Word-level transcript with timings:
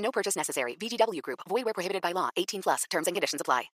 No 0.00 0.10
purchase 0.10 0.36
necessary. 0.36 0.76
VGW 0.76 1.22
Group. 1.22 1.40
Void 1.48 1.64
where 1.64 1.74
prohibited 1.74 2.02
by 2.02 2.12
law. 2.12 2.28
18 2.36 2.62
plus. 2.62 2.84
Terms 2.90 3.06
and 3.06 3.14
conditions 3.14 3.40
apply. 3.40 3.70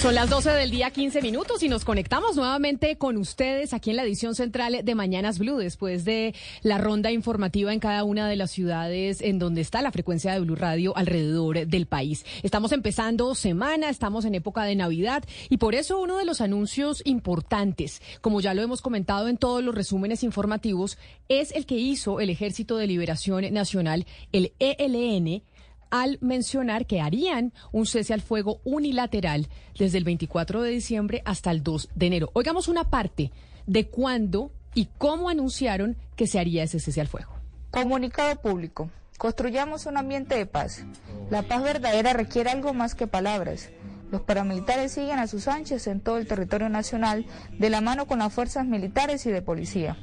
Son 0.00 0.14
las 0.14 0.30
12 0.30 0.48
del 0.52 0.70
día, 0.70 0.90
15 0.90 1.20
minutos, 1.20 1.62
y 1.62 1.68
nos 1.68 1.84
conectamos 1.84 2.34
nuevamente 2.34 2.96
con 2.96 3.18
ustedes 3.18 3.74
aquí 3.74 3.90
en 3.90 3.96
la 3.96 4.02
edición 4.04 4.34
central 4.34 4.80
de 4.82 4.94
Mañanas 4.94 5.38
Blue, 5.38 5.58
después 5.58 6.06
de 6.06 6.34
la 6.62 6.78
ronda 6.78 7.10
informativa 7.10 7.70
en 7.74 7.80
cada 7.80 8.04
una 8.04 8.26
de 8.26 8.36
las 8.36 8.50
ciudades 8.50 9.20
en 9.20 9.38
donde 9.38 9.60
está 9.60 9.82
la 9.82 9.92
frecuencia 9.92 10.32
de 10.32 10.40
Blue 10.40 10.54
Radio 10.54 10.96
alrededor 10.96 11.66
del 11.66 11.86
país. 11.86 12.24
Estamos 12.42 12.72
empezando 12.72 13.34
semana, 13.34 13.90
estamos 13.90 14.24
en 14.24 14.34
época 14.34 14.64
de 14.64 14.74
Navidad, 14.74 15.22
y 15.50 15.58
por 15.58 15.74
eso 15.74 16.00
uno 16.00 16.16
de 16.16 16.24
los 16.24 16.40
anuncios 16.40 17.02
importantes, 17.04 18.00
como 18.22 18.40
ya 18.40 18.54
lo 18.54 18.62
hemos 18.62 18.80
comentado 18.80 19.28
en 19.28 19.36
todos 19.36 19.62
los 19.62 19.74
resúmenes 19.74 20.22
informativos, 20.22 20.96
es 21.28 21.52
el 21.52 21.66
que 21.66 21.76
hizo 21.76 22.20
el 22.20 22.30
Ejército 22.30 22.78
de 22.78 22.86
Liberación 22.86 23.52
Nacional, 23.52 24.06
el 24.32 24.54
ELN, 24.60 25.42
al 25.90 26.18
mencionar 26.20 26.86
que 26.86 27.00
harían 27.00 27.52
un 27.72 27.86
cese 27.86 28.14
al 28.14 28.20
fuego 28.20 28.60
unilateral 28.64 29.48
desde 29.78 29.98
el 29.98 30.04
24 30.04 30.62
de 30.62 30.70
diciembre 30.70 31.22
hasta 31.24 31.50
el 31.50 31.62
2 31.62 31.90
de 31.94 32.06
enero. 32.06 32.30
Oigamos 32.34 32.68
una 32.68 32.90
parte 32.90 33.30
de 33.66 33.88
cuándo 33.88 34.52
y 34.74 34.88
cómo 34.98 35.28
anunciaron 35.28 35.96
que 36.16 36.26
se 36.26 36.38
haría 36.38 36.62
ese 36.62 36.80
cese 36.80 37.00
al 37.00 37.08
fuego. 37.08 37.34
Comunicado 37.70 38.40
público. 38.40 38.90
Construyamos 39.18 39.86
un 39.86 39.96
ambiente 39.96 40.36
de 40.36 40.46
paz. 40.46 40.84
La 41.28 41.42
paz 41.42 41.62
verdadera 41.62 42.12
requiere 42.12 42.50
algo 42.50 42.72
más 42.72 42.94
que 42.94 43.06
palabras. 43.06 43.68
Los 44.10 44.22
paramilitares 44.22 44.92
siguen 44.92 45.18
a 45.20 45.28
sus 45.28 45.46
anchas 45.46 45.86
en 45.86 46.00
todo 46.00 46.18
el 46.18 46.26
territorio 46.26 46.68
nacional 46.68 47.26
de 47.58 47.70
la 47.70 47.80
mano 47.80 48.06
con 48.06 48.18
las 48.18 48.32
fuerzas 48.32 48.66
militares 48.66 49.24
y 49.26 49.30
de 49.30 49.40
policía. 49.40 49.96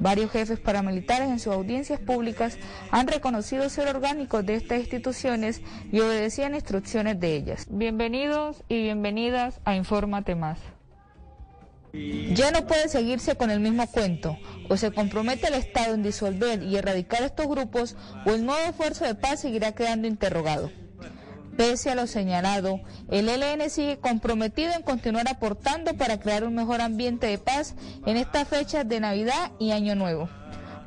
Varios 0.00 0.30
jefes 0.30 0.60
paramilitares 0.60 1.28
en 1.28 1.40
sus 1.40 1.52
audiencias 1.52 1.98
públicas 1.98 2.56
han 2.92 3.08
reconocido 3.08 3.68
ser 3.68 3.88
orgánicos 3.88 4.46
de 4.46 4.54
estas 4.54 4.78
instituciones 4.78 5.60
y 5.90 5.98
obedecían 5.98 6.54
instrucciones 6.54 7.18
de 7.18 7.34
ellas. 7.34 7.66
Bienvenidos 7.68 8.62
y 8.68 8.82
bienvenidas 8.82 9.60
a 9.64 9.74
Infórmate 9.74 10.36
Más. 10.36 10.60
Ya 11.92 12.52
no 12.52 12.66
puede 12.66 12.88
seguirse 12.88 13.34
con 13.34 13.50
el 13.50 13.58
mismo 13.58 13.88
cuento. 13.88 14.36
O 14.68 14.76
se 14.76 14.92
compromete 14.92 15.48
el 15.48 15.54
Estado 15.54 15.94
en 15.94 16.04
disolver 16.04 16.62
y 16.62 16.76
erradicar 16.76 17.22
estos 17.22 17.48
grupos 17.48 17.96
o 18.24 18.30
el 18.30 18.46
nuevo 18.46 18.60
esfuerzo 18.68 19.04
de 19.04 19.16
paz 19.16 19.40
seguirá 19.40 19.72
quedando 19.72 20.06
interrogado. 20.06 20.70
Pese 21.58 21.90
a 21.90 21.96
lo 21.96 22.06
señalado, 22.06 22.82
el 23.10 23.28
ELN 23.28 23.68
sigue 23.68 23.98
comprometido 23.98 24.72
en 24.74 24.82
continuar 24.82 25.28
aportando 25.28 25.92
para 25.94 26.20
crear 26.20 26.44
un 26.44 26.54
mejor 26.54 26.80
ambiente 26.80 27.26
de 27.26 27.38
paz 27.38 27.74
en 28.06 28.16
estas 28.16 28.46
fechas 28.46 28.88
de 28.88 29.00
Navidad 29.00 29.50
y 29.58 29.72
Año 29.72 29.96
Nuevo. 29.96 30.28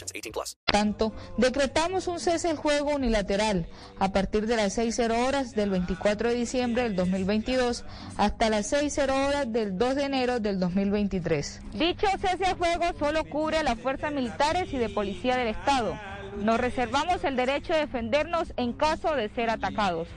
18 0.00 0.32
plus. 0.32 0.58
Tanto, 0.64 1.12
decretamos 1.36 2.06
un 2.08 2.20
cese 2.20 2.48
al 2.50 2.56
juego 2.56 2.94
unilateral 2.94 3.68
a 3.98 4.12
partir 4.12 4.46
de 4.46 4.56
las 4.56 4.76
6.0 4.78 5.26
horas 5.26 5.52
del 5.52 5.70
24 5.70 6.30
de 6.30 6.34
diciembre 6.34 6.82
del 6.82 6.96
2022 6.96 7.84
hasta 8.16 8.50
las 8.50 8.72
6.0 8.72 9.28
horas 9.28 9.52
del 9.52 9.78
2 9.78 9.94
de 9.94 10.04
enero 10.04 10.40
del 10.40 10.58
2023. 10.58 11.60
Dicho 11.74 12.06
cese 12.20 12.44
al 12.44 12.56
juego 12.56 12.84
solo 12.98 13.24
cubre 13.24 13.58
a 13.58 13.62
las 13.62 13.78
fuerzas 13.78 14.12
militares 14.12 14.72
y 14.72 14.78
de 14.78 14.88
policía 14.88 15.36
del 15.36 15.48
Estado 15.48 15.98
nos 16.42 16.58
reservamos 16.60 17.22
el 17.24 17.36
derecho 17.36 17.72
de 17.72 17.80
defendernos 17.80 18.52
en 18.56 18.72
caso 18.72 19.14
de 19.14 19.28
ser 19.30 19.50
atacados. 19.50 20.08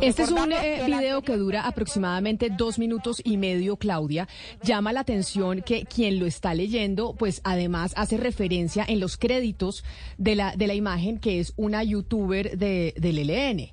Este 0.00 0.22
es 0.22 0.30
un 0.30 0.52
eh, 0.52 0.82
video 0.86 1.22
que 1.22 1.36
dura 1.36 1.66
aproximadamente 1.66 2.50
dos 2.50 2.78
minutos 2.78 3.20
y 3.24 3.36
medio, 3.36 3.76
Claudia. 3.76 4.28
Llama 4.62 4.92
la 4.92 5.00
atención 5.00 5.62
que 5.62 5.84
quien 5.84 6.18
lo 6.18 6.26
está 6.26 6.54
leyendo, 6.54 7.14
pues 7.14 7.40
además 7.44 7.92
hace 7.96 8.16
referencia 8.16 8.84
en 8.86 9.00
los 9.00 9.16
créditos 9.16 9.84
de 10.16 10.34
la, 10.34 10.56
de 10.56 10.66
la 10.66 10.74
imagen 10.74 11.18
que 11.18 11.40
es 11.40 11.52
una 11.56 11.82
youtuber 11.82 12.56
de, 12.56 12.94
del 12.96 13.18
ELN. 13.18 13.72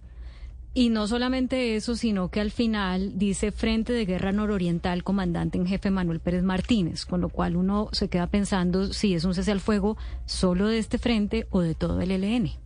Y 0.78 0.90
no 0.90 1.07
solamente 1.07 1.78
eso, 1.78 1.95
sino 1.95 2.29
que 2.29 2.41
al 2.41 2.51
final 2.51 3.18
dice 3.18 3.53
Frente 3.53 3.94
de 3.94 4.06
Guerra 4.06 4.34
Nororiental, 4.34 5.06
comandante 5.06 5.57
en 5.57 5.66
jefe 5.66 5.90
Manuel 5.90 6.19
Pérez 6.19 6.44
Martínez, 6.44 7.06
con 7.06 7.22
lo 7.22 7.29
cual 7.29 7.56
uno 7.56 7.88
se 7.94 8.09
queda 8.09 8.28
pensando 8.28 8.91
si 8.91 9.13
es 9.13 9.24
un 9.24 9.34
cese 9.34 9.53
al 9.53 9.62
fuego 9.62 9.95
solo 10.25 10.68
de 10.68 10.79
este 10.79 10.97
frente 10.97 11.47
o 11.50 11.62
de 11.62 11.75
todo 11.75 12.01
el 12.01 12.12
ELN. 12.12 12.65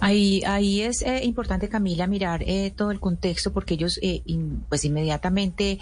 Ahí, 0.00 0.42
ahí 0.46 0.82
es 0.82 1.02
eh, 1.02 1.24
importante, 1.24 1.68
Camila, 1.68 2.06
mirar 2.06 2.42
eh, 2.46 2.72
todo 2.74 2.90
el 2.90 3.00
contexto 3.00 3.52
porque 3.52 3.74
ellos 3.74 3.98
eh, 4.02 4.22
pues 4.68 4.84
inmediatamente 4.84 5.78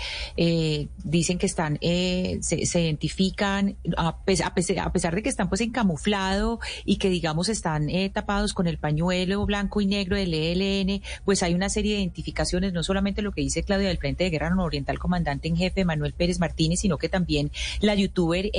dicen 1.04 1.38
que 1.38 1.46
están, 1.46 1.78
se, 1.80 2.80
identifican, 2.80 3.76
a, 3.96 4.24
pesar, 4.24 5.14
de 5.14 5.22
que 5.22 5.28
están 5.28 5.48
pues 5.48 5.60
en 5.60 5.70
camuflado 5.70 6.60
y 6.84 6.96
que 6.96 7.08
digamos 7.10 7.48
están 7.48 7.88
tapados 8.12 8.54
con 8.54 8.66
el 8.66 8.78
pañuelo 8.78 9.44
blanco 9.46 9.80
y 9.80 9.86
negro 9.86 10.16
del 10.16 10.34
ELN, 10.34 11.02
pues 11.24 11.42
hay 11.42 11.54
una 11.54 11.68
serie 11.68 11.94
de 11.94 12.00
identificaciones, 12.00 12.72
no 12.72 12.82
solamente 12.82 13.22
lo 13.22 13.32
que 13.32 13.40
dice 13.40 13.62
Claudia 13.62 13.88
del 13.88 13.98
Frente 13.98 14.24
de 14.24 14.30
Guerra 14.30 14.54
Oriental, 14.56 14.98
comandante 14.98 15.48
en 15.48 15.56
jefe 15.56 15.84
Manuel 15.84 16.12
Pérez 16.12 16.38
Martínez, 16.38 16.80
sino 16.80 16.98
que 16.98 17.08
también 17.08 17.50
la 17.80 17.94
youtuber 17.94 18.50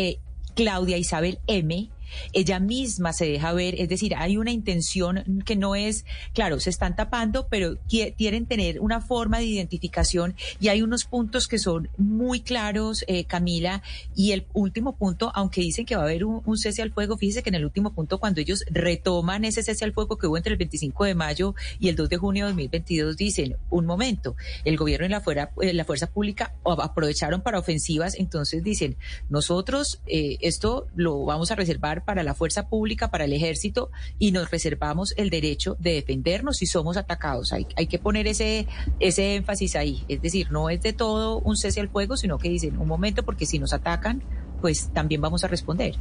Claudia 0.55 0.97
Isabel 0.97 1.39
M 1.47 1.89
ella 2.33 2.59
misma 2.59 3.13
se 3.13 3.25
deja 3.25 3.53
ver, 3.53 3.75
es 3.79 3.89
decir, 3.89 4.15
hay 4.15 4.37
una 4.37 4.51
intención 4.51 5.43
que 5.45 5.55
no 5.55 5.75
es, 5.75 6.05
claro, 6.33 6.59
se 6.59 6.69
están 6.69 6.95
tapando, 6.95 7.47
pero 7.47 7.77
quieren 7.87 8.45
tener 8.45 8.79
una 8.79 9.01
forma 9.01 9.39
de 9.39 9.45
identificación 9.45 10.35
y 10.59 10.69
hay 10.69 10.81
unos 10.81 11.05
puntos 11.05 11.47
que 11.47 11.59
son 11.59 11.89
muy 11.97 12.41
claros, 12.41 13.03
eh, 13.07 13.25
Camila, 13.25 13.81
y 14.15 14.31
el 14.31 14.45
último 14.53 14.95
punto, 14.95 15.31
aunque 15.35 15.61
dicen 15.61 15.85
que 15.85 15.95
va 15.95 16.03
a 16.03 16.05
haber 16.05 16.25
un, 16.25 16.57
cese 16.57 16.81
al 16.81 16.91
fuego, 16.91 17.17
fíjese 17.17 17.43
que 17.43 17.49
en 17.49 17.55
el 17.55 17.65
último 17.65 17.93
punto, 17.93 18.19
cuando 18.19 18.41
ellos 18.41 18.63
retoman 18.69 19.45
ese 19.45 19.63
cese 19.63 19.85
al 19.85 19.93
fuego 19.93 20.17
que 20.17 20.27
hubo 20.27 20.37
entre 20.37 20.53
el 20.53 20.57
25 20.57 21.05
de 21.05 21.15
mayo 21.15 21.55
y 21.79 21.89
el 21.89 21.95
2 21.95 22.09
de 22.09 22.17
junio 22.17 22.45
de 22.45 22.51
2022, 22.51 23.17
dicen, 23.17 23.57
un 23.69 23.85
momento, 23.85 24.35
el 24.63 24.77
gobierno 24.77 25.05
y 25.05 25.09
la, 25.09 25.21
fuera, 25.21 25.51
eh, 25.61 25.73
la 25.73 25.85
fuerza 25.85 26.07
pública 26.07 26.55
aprovecharon 26.63 27.41
para 27.41 27.59
ofensivas, 27.59 28.15
entonces 28.17 28.63
dicen, 28.63 28.97
nosotros 29.29 30.01
eh, 30.07 30.37
esto 30.41 30.87
lo 30.95 31.25
vamos 31.25 31.51
a 31.51 31.55
reservar 31.55 32.04
para 32.05 32.23
la 32.23 32.33
fuerza 32.33 32.69
pública, 32.69 33.09
para 33.09 33.25
el 33.25 33.33
ejército, 33.33 33.91
y 34.19 34.31
nos 34.31 34.51
reservamos 34.51 35.13
el 35.17 35.29
derecho 35.29 35.75
de 35.79 35.93
defendernos 35.93 36.57
si 36.57 36.65
somos 36.65 36.97
atacados. 36.97 37.51
Hay, 37.51 37.67
hay 37.75 37.87
que 37.87 37.99
poner 37.99 38.27
ese, 38.27 38.67
ese 38.99 39.35
énfasis 39.35 39.75
ahí. 39.75 40.05
Es 40.07 40.21
decir, 40.21 40.51
no 40.51 40.69
es 40.69 40.81
de 40.81 40.93
todo 40.93 41.39
un 41.39 41.57
cese 41.57 41.81
al 41.81 41.89
fuego, 41.89 42.17
sino 42.17 42.37
que 42.37 42.49
dicen 42.49 42.77
un 42.77 42.87
momento, 42.87 43.23
porque 43.23 43.45
si 43.45 43.59
nos 43.59 43.73
atacan, 43.73 44.23
pues 44.61 44.89
también 44.93 45.21
vamos 45.21 45.43
a 45.43 45.47
responder. 45.47 45.95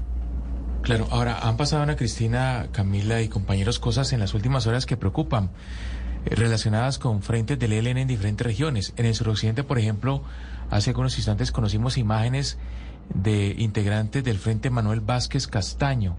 Claro, 0.83 1.09
ahora 1.11 1.39
han 1.39 1.57
pasado 1.57 1.83
Ana 1.83 1.97
Cristina, 1.97 2.69
Camila 2.71 3.23
y 3.23 3.29
compañeros 3.29 3.79
cosas 3.79 4.13
en 4.13 4.21
las 4.21 4.35
últimas 4.35 4.67
horas 4.67 4.85
que 4.85 4.99
preocupan, 4.99 5.51
eh, 6.27 6.35
relacionadas 6.35 6.99
con 6.99 7.23
frentes 7.23 7.59
del 7.59 7.73
ELN 7.73 7.99
en 7.99 8.09
diferentes 8.09 8.47
regiones. 8.47 8.93
En 8.97 9.07
el 9.07 9.15
suroccidente, 9.15 9.65
por 9.65 9.79
ejemplo, 9.79 10.23
hace 10.71 10.91
algunos 10.91 11.17
instantes 11.17 11.53
conocimos 11.53 11.97
imágenes 11.97 12.59
de 13.13 13.55
integrantes 13.59 14.25
del 14.25 14.39
Frente 14.39 14.71
Manuel 14.71 15.01
Vázquez 15.01 15.47
Castaño, 15.47 16.17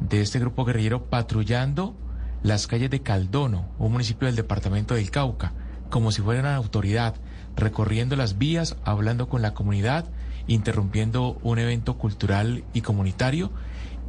de 0.00 0.20
este 0.20 0.38
grupo 0.38 0.64
guerrillero 0.64 1.04
patrullando 1.04 1.96
las 2.42 2.66
calles 2.66 2.90
de 2.90 3.00
Caldono, 3.00 3.68
un 3.78 3.92
municipio 3.92 4.26
del 4.26 4.36
departamento 4.36 4.94
del 4.94 5.10
Cauca, 5.10 5.52
como 5.90 6.12
si 6.12 6.22
fuera 6.22 6.40
una 6.40 6.56
autoridad, 6.56 7.14
recorriendo 7.56 8.14
las 8.16 8.38
vías, 8.38 8.76
hablando 8.84 9.28
con 9.28 9.42
la 9.42 9.54
comunidad, 9.54 10.06
interrumpiendo 10.46 11.38
un 11.42 11.58
evento 11.58 11.98
cultural 11.98 12.64
y 12.72 12.82
comunitario 12.82 13.50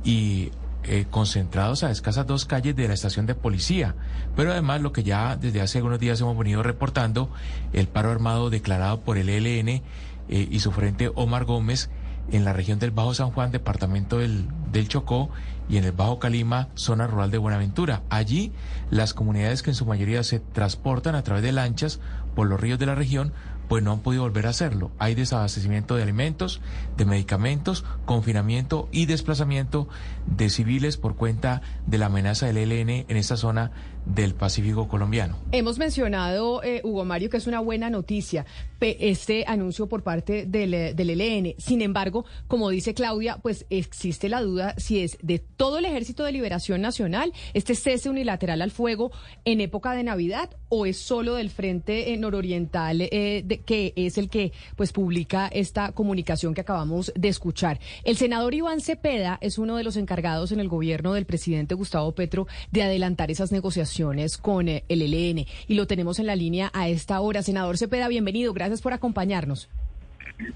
y 0.03 0.51
eh, 0.83 1.05
concentrados 1.09 1.83
a 1.83 1.91
escasas 1.91 2.25
dos 2.25 2.45
calles 2.45 2.75
de 2.75 2.87
la 2.87 2.93
estación 2.93 3.25
de 3.25 3.35
policía. 3.35 3.95
Pero 4.35 4.51
además 4.51 4.81
lo 4.81 4.93
que 4.93 5.03
ya 5.03 5.35
desde 5.35 5.61
hace 5.61 5.79
algunos 5.79 5.99
días 5.99 6.21
hemos 6.21 6.37
venido 6.37 6.63
reportando, 6.63 7.31
el 7.73 7.87
paro 7.87 8.11
armado 8.11 8.49
declarado 8.49 9.01
por 9.01 9.17
el 9.17 9.29
ELN 9.29 9.69
eh, 9.69 9.81
y 10.29 10.59
su 10.59 10.71
frente 10.71 11.11
Omar 11.15 11.45
Gómez 11.45 11.89
en 12.31 12.45
la 12.45 12.53
región 12.53 12.79
del 12.79 12.91
Bajo 12.91 13.13
San 13.13 13.31
Juan, 13.31 13.51
departamento 13.51 14.17
del, 14.17 14.47
del 14.71 14.87
Chocó, 14.87 15.29
y 15.69 15.77
en 15.77 15.83
el 15.83 15.91
Bajo 15.91 16.19
Calima, 16.19 16.69
zona 16.73 17.07
rural 17.07 17.31
de 17.31 17.37
Buenaventura. 17.37 18.01
Allí, 18.09 18.51
las 18.89 19.13
comunidades 19.13 19.61
que 19.61 19.69
en 19.69 19.75
su 19.75 19.85
mayoría 19.85 20.23
se 20.23 20.39
transportan 20.39 21.15
a 21.15 21.23
través 21.23 21.43
de 21.43 21.51
lanchas 21.51 21.99
por 22.35 22.47
los 22.47 22.59
ríos 22.59 22.79
de 22.79 22.87
la 22.87 22.95
región, 22.95 23.33
pues 23.69 23.83
no 23.83 23.91
han 23.91 23.99
podido 23.99 24.23
volver 24.23 24.47
a 24.47 24.49
hacerlo. 24.49 24.91
Hay 24.97 25.13
desabastecimiento 25.13 25.95
de 25.95 26.01
alimentos, 26.01 26.59
de 26.97 27.05
medicamentos, 27.05 27.85
confinamiento 28.05 28.89
y 28.91 29.05
desplazamiento 29.05 29.87
de 30.25 30.49
civiles 30.49 30.97
por 30.97 31.15
cuenta 31.15 31.61
de 31.85 31.99
la 31.99 32.07
amenaza 32.07 32.47
del 32.47 32.57
ELN 32.57 33.05
en 33.07 33.17
esta 33.17 33.37
zona 33.37 33.71
del 34.09 34.33
Pacífico 34.33 34.87
colombiano. 34.87 35.37
Hemos 35.51 35.77
mencionado, 35.77 36.63
eh, 36.63 36.81
Hugo 36.83 37.05
Mario, 37.05 37.29
que 37.29 37.37
es 37.37 37.47
una 37.47 37.59
buena 37.59 37.89
noticia 37.89 38.45
este 38.81 39.43
anuncio 39.45 39.87
por 39.87 40.03
parte 40.03 40.45
del, 40.45 40.73
eh, 40.73 40.93
del 40.93 41.09
ELN. 41.09 41.55
Sin 41.57 41.81
embargo, 41.81 42.23
como 42.47 42.69
dice 42.69 42.93
Claudia, 42.93 43.37
pues 43.41 43.65
existe 43.69 44.29
la 44.29 44.41
duda 44.41 44.73
si 44.77 45.01
es 45.01 45.17
de 45.21 45.39
todo 45.39 45.79
el 45.79 45.85
Ejército 45.85 46.23
de 46.23 46.31
Liberación 46.31 46.79
Nacional 46.79 47.33
este 47.53 47.75
cese 47.75 48.09
unilateral 48.09 48.61
al 48.61 48.71
fuego 48.71 49.11
en 49.43 49.59
época 49.59 49.91
de 49.91 50.03
Navidad 50.03 50.49
o 50.69 50.85
es 50.85 50.97
solo 50.97 51.35
del 51.35 51.49
Frente 51.49 52.13
eh, 52.13 52.17
Nororiental 52.17 52.99
de, 52.99 53.61
que 53.65 53.91
es 53.97 54.17
el 54.17 54.29
que 54.29 54.53
pues 54.77 54.93
publica 54.93 55.47
esta 55.47 55.91
comunicación 55.91 56.53
que 56.53 56.61
acabamos 56.61 57.11
de 57.15 57.27
escuchar. 57.27 57.81
El 58.05 58.15
senador 58.15 58.53
Iván 58.53 58.79
Cepeda 58.79 59.37
es 59.41 59.57
uno 59.57 59.75
de 59.75 59.83
los 59.83 59.97
encargados 59.97 60.53
en 60.53 60.61
el 60.61 60.69
gobierno 60.69 61.13
del 61.13 61.25
presidente 61.25 61.75
Gustavo 61.75 62.13
Petro 62.13 62.47
de 62.71 62.83
adelantar 62.83 63.29
esas 63.29 63.51
negociaciones 63.51 63.98
con 64.41 64.67
eh, 64.69 64.83
el 64.87 65.01
ELN 65.01 65.45
y 65.67 65.73
lo 65.75 65.87
tenemos 65.87 66.19
en 66.19 66.27
la 66.27 66.35
línea 66.35 66.71
a 66.73 66.87
esta 66.87 67.19
hora. 67.19 67.41
Senador 67.43 67.77
Cepeda, 67.77 68.07
bienvenido. 68.07 68.53
Gracias 68.53 68.81
por 68.81 68.93
acompañarnos. 68.93 69.69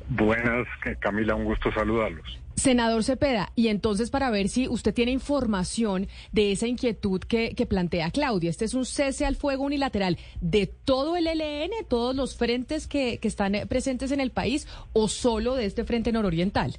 Buenas, 0.10 0.66
Camila, 1.00 1.36
un 1.36 1.44
gusto 1.44 1.72
saludarlos. 1.74 2.40
Senador 2.56 3.04
Cepeda, 3.04 3.52
y 3.56 3.68
entonces 3.68 4.12
para 4.12 4.30
ver 4.30 4.48
si 4.48 4.68
usted 4.68 4.94
tiene 4.94 5.12
información 5.12 6.08
de 6.32 6.52
esa 6.52 6.68
inquietud 6.68 7.20
que, 7.20 7.54
plantea 7.68 8.12
Claudia, 8.12 8.50
este 8.50 8.66
es 8.66 8.76
un 8.76 8.86
cese 8.86 9.26
al 9.26 9.36
fuego 9.36 9.64
unilateral 9.64 10.18
de 10.40 10.68
todo 10.68 11.18
el 11.18 11.28
ELN, 11.28 11.72
todos 11.90 12.16
los 12.16 12.38
frentes 12.38 12.88
que, 12.88 13.18
que 13.18 13.28
están 13.28 13.54
presentes 13.68 14.12
en 14.12 14.22
el 14.22 14.32
país 14.32 14.68
o 14.94 15.08
solo 15.08 15.56
de 15.56 15.66
este 15.66 15.84
frente 15.84 16.12
nororiental. 16.12 16.78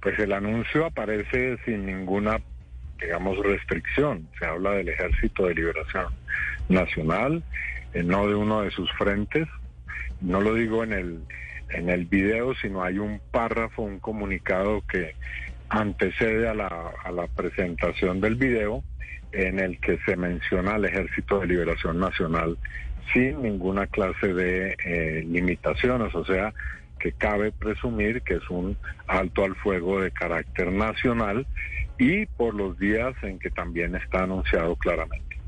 Pues 0.00 0.18
el 0.20 0.32
anuncio 0.32 0.86
aparece 0.86 1.58
sin 1.64 1.84
ninguna, 1.84 2.40
digamos, 3.00 3.38
restricción. 3.38 4.28
Se 4.38 4.46
habla 4.46 4.72
del 4.72 4.88
Ejército 4.88 5.46
de 5.46 5.54
Liberación 5.54 6.06
Nacional, 6.68 7.42
eh, 7.94 8.02
no 8.02 8.26
de 8.26 8.34
uno 8.34 8.62
de 8.62 8.70
sus 8.70 8.90
frentes. 8.92 9.48
No 10.20 10.40
lo 10.40 10.54
digo 10.54 10.84
en 10.84 10.92
el 10.92 11.20
en 11.70 11.90
el 11.90 12.06
video, 12.06 12.54
sino 12.54 12.82
hay 12.82 12.98
un 12.98 13.20
párrafo, 13.30 13.82
un 13.82 13.98
comunicado 13.98 14.82
que 14.90 15.14
antecede 15.68 16.48
a 16.48 16.54
la, 16.54 16.92
a 17.04 17.12
la 17.12 17.26
presentación 17.26 18.20
del 18.20 18.36
video 18.36 18.82
en 19.32 19.58
el 19.58 19.78
que 19.80 19.98
se 20.06 20.16
menciona 20.16 20.76
al 20.76 20.86
Ejército 20.86 21.40
de 21.40 21.48
Liberación 21.48 22.00
Nacional 22.00 22.56
sin 23.12 23.42
ninguna 23.42 23.86
clase 23.86 24.32
de 24.32 24.76
eh, 24.84 25.24
limitaciones, 25.26 26.14
o 26.14 26.24
sea, 26.24 26.52
que 26.98 27.12
cabe 27.12 27.52
presumir 27.52 28.22
que 28.22 28.34
es 28.34 28.50
un 28.50 28.76
alto 29.06 29.44
al 29.44 29.54
fuego 29.56 30.00
de 30.00 30.10
carácter 30.10 30.72
nacional 30.72 31.46
y 31.98 32.26
por 32.26 32.54
los 32.54 32.78
días 32.78 33.14
en 33.22 33.38
que 33.38 33.50
también 33.50 33.94
está 33.94 34.22
anunciado 34.24 34.76
claramente. 34.76 35.38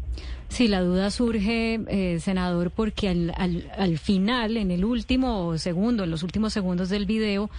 Sí, 0.49 0.67
la 0.67 0.81
duda 0.81 1.11
surge, 1.11 1.81
eh, 1.87 2.19
senador, 2.19 2.73
porque 2.73 3.09
al, 3.09 3.33
al, 3.37 3.71
al 3.79 3.99
final, 3.99 4.57
en 4.57 4.73
el 4.73 4.85
último 4.85 5.57
segundo, 5.59 6.03
en 6.03 6.11
los 6.11 6.25
últimos 6.25 6.53
segundos 6.53 6.89
del 6.89 7.07
video, 7.07 7.51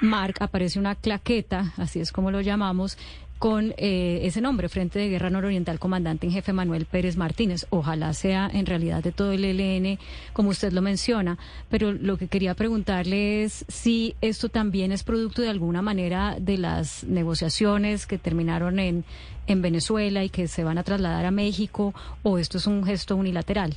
Mark 0.00 0.36
aparece 0.40 0.78
una 0.78 0.94
claqueta, 0.94 1.72
así 1.78 2.00
es 2.00 2.12
como 2.12 2.30
lo 2.30 2.40
llamamos, 2.42 2.98
con 3.44 3.74
eh, 3.76 4.20
ese 4.22 4.40
nombre, 4.40 4.70
Frente 4.70 4.98
de 4.98 5.10
Guerra 5.10 5.28
Nororiental, 5.28 5.78
comandante 5.78 6.26
en 6.26 6.32
jefe 6.32 6.54
Manuel 6.54 6.86
Pérez 6.86 7.18
Martínez. 7.18 7.66
Ojalá 7.68 8.14
sea 8.14 8.48
en 8.50 8.64
realidad 8.64 9.02
de 9.02 9.12
todo 9.12 9.32
el 9.32 9.44
ELN, 9.44 9.98
como 10.32 10.48
usted 10.48 10.72
lo 10.72 10.80
menciona, 10.80 11.36
pero 11.68 11.92
lo 11.92 12.16
que 12.16 12.28
quería 12.28 12.54
preguntarle 12.54 13.42
es 13.42 13.66
si 13.68 14.16
esto 14.22 14.48
también 14.48 14.92
es 14.92 15.04
producto 15.04 15.42
de 15.42 15.50
alguna 15.50 15.82
manera 15.82 16.36
de 16.40 16.56
las 16.56 17.04
negociaciones 17.04 18.06
que 18.06 18.16
terminaron 18.16 18.78
en, 18.78 19.04
en 19.46 19.60
Venezuela 19.60 20.24
y 20.24 20.30
que 20.30 20.48
se 20.48 20.64
van 20.64 20.78
a 20.78 20.82
trasladar 20.82 21.26
a 21.26 21.30
México, 21.30 21.92
o 22.22 22.38
esto 22.38 22.56
es 22.56 22.66
un 22.66 22.82
gesto 22.82 23.14
unilateral. 23.14 23.74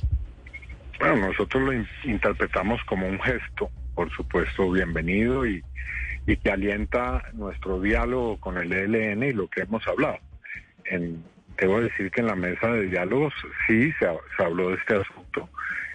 Bueno, 0.98 1.28
nosotros 1.28 1.62
lo 1.62 2.10
interpretamos 2.10 2.80
como 2.86 3.06
un 3.06 3.20
gesto, 3.20 3.68
por 3.98 4.12
supuesto, 4.12 4.70
bienvenido 4.70 5.44
y 5.44 5.60
que 6.24 6.52
alienta 6.52 7.20
nuestro 7.32 7.80
diálogo 7.80 8.38
con 8.38 8.56
el 8.56 8.72
ELN 8.72 9.24
y 9.24 9.32
lo 9.32 9.48
que 9.48 9.62
hemos 9.62 9.84
hablado. 9.88 10.18
En, 10.84 11.24
debo 11.56 11.80
decir 11.80 12.08
que 12.12 12.20
en 12.20 12.28
la 12.28 12.36
mesa 12.36 12.68
de 12.68 12.86
diálogos 12.86 13.34
sí 13.66 13.90
se, 13.98 14.06
habló 14.40 14.68
de 14.68 14.76
este 14.76 14.94
asunto, 14.94 15.48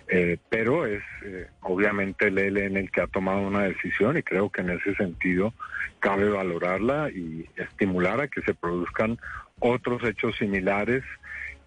eh, 0.10 0.38
pero 0.50 0.86
es 0.86 1.02
eh, 1.24 1.48
obviamente 1.62 2.28
el 2.28 2.40
ELN 2.40 2.76
el 2.76 2.92
que 2.92 3.00
ha 3.00 3.08
tomado 3.08 3.40
una 3.40 3.62
decisión 3.62 4.18
y 4.18 4.24
creo 4.24 4.50
que 4.50 4.60
en 4.60 4.72
ese 4.72 4.94
sentido 4.96 5.54
cabe 6.02 6.28
valorarla 6.28 7.10
y 7.10 7.48
estimular 7.56 8.20
a 8.20 8.28
que 8.28 8.42
se 8.42 8.54
produzcan 8.54 9.18
otros 9.60 10.04
hechos 10.04 10.36
similares 10.36 11.06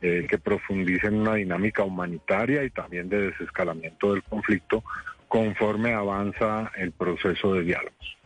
eh, 0.03 0.27
que 0.29 0.37
profundicen 0.37 1.15
una 1.15 1.37
dinámica 1.37 1.83
humanitaria 1.83 2.63
y 2.63 2.69
también 2.69 3.09
de 3.09 3.31
desescalamiento 3.31 4.13
del 4.13 4.23
conflicto 4.23 4.85
conforme 5.29 5.93
avanza 5.93 6.71
el 6.77 6.93
proceso 6.93 7.55
de 7.55 7.63
diálogos. 7.63 8.17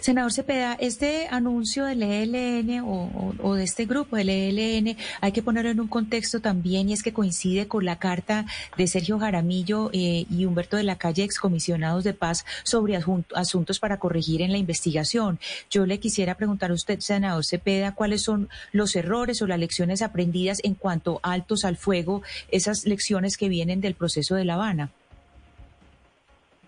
Senador 0.00 0.32
Cepeda, 0.32 0.76
este 0.80 1.28
anuncio 1.30 1.84
del 1.84 2.02
ELN 2.02 2.82
o, 2.86 3.54
de 3.54 3.64
este 3.64 3.84
grupo 3.86 4.16
del 4.16 4.30
ELN 4.30 4.96
hay 5.20 5.32
que 5.32 5.42
ponerlo 5.42 5.70
en 5.70 5.80
un 5.80 5.88
contexto 5.88 6.40
también 6.40 6.88
y 6.88 6.92
es 6.92 7.02
que 7.02 7.12
coincide 7.12 7.68
con 7.68 7.84
la 7.84 7.98
carta 7.98 8.46
de 8.76 8.86
Sergio 8.86 9.18
Jaramillo 9.18 9.90
eh, 9.92 10.26
y 10.30 10.44
Humberto 10.46 10.76
de 10.76 10.84
la 10.84 10.96
Calle, 10.96 11.24
excomisionados 11.24 12.04
de 12.04 12.14
paz, 12.14 12.44
sobre 12.62 12.98
asuntos 13.34 13.78
para 13.78 13.98
corregir 13.98 14.42
en 14.42 14.52
la 14.52 14.58
investigación. 14.58 15.38
Yo 15.70 15.86
le 15.86 16.00
quisiera 16.00 16.36
preguntar 16.36 16.70
a 16.70 16.74
usted, 16.74 17.00
senador 17.00 17.44
Cepeda, 17.44 17.94
cuáles 17.94 18.22
son 18.22 18.48
los 18.72 18.96
errores 18.96 19.42
o 19.42 19.46
las 19.46 19.58
lecciones 19.58 20.02
aprendidas 20.02 20.60
en 20.64 20.74
cuanto 20.74 21.20
altos 21.22 21.64
al 21.64 21.76
fuego, 21.76 22.22
esas 22.50 22.86
lecciones 22.86 23.36
que 23.36 23.48
vienen 23.48 23.80
del 23.80 23.94
proceso 23.94 24.34
de 24.34 24.44
La 24.44 24.54
Habana. 24.54 24.90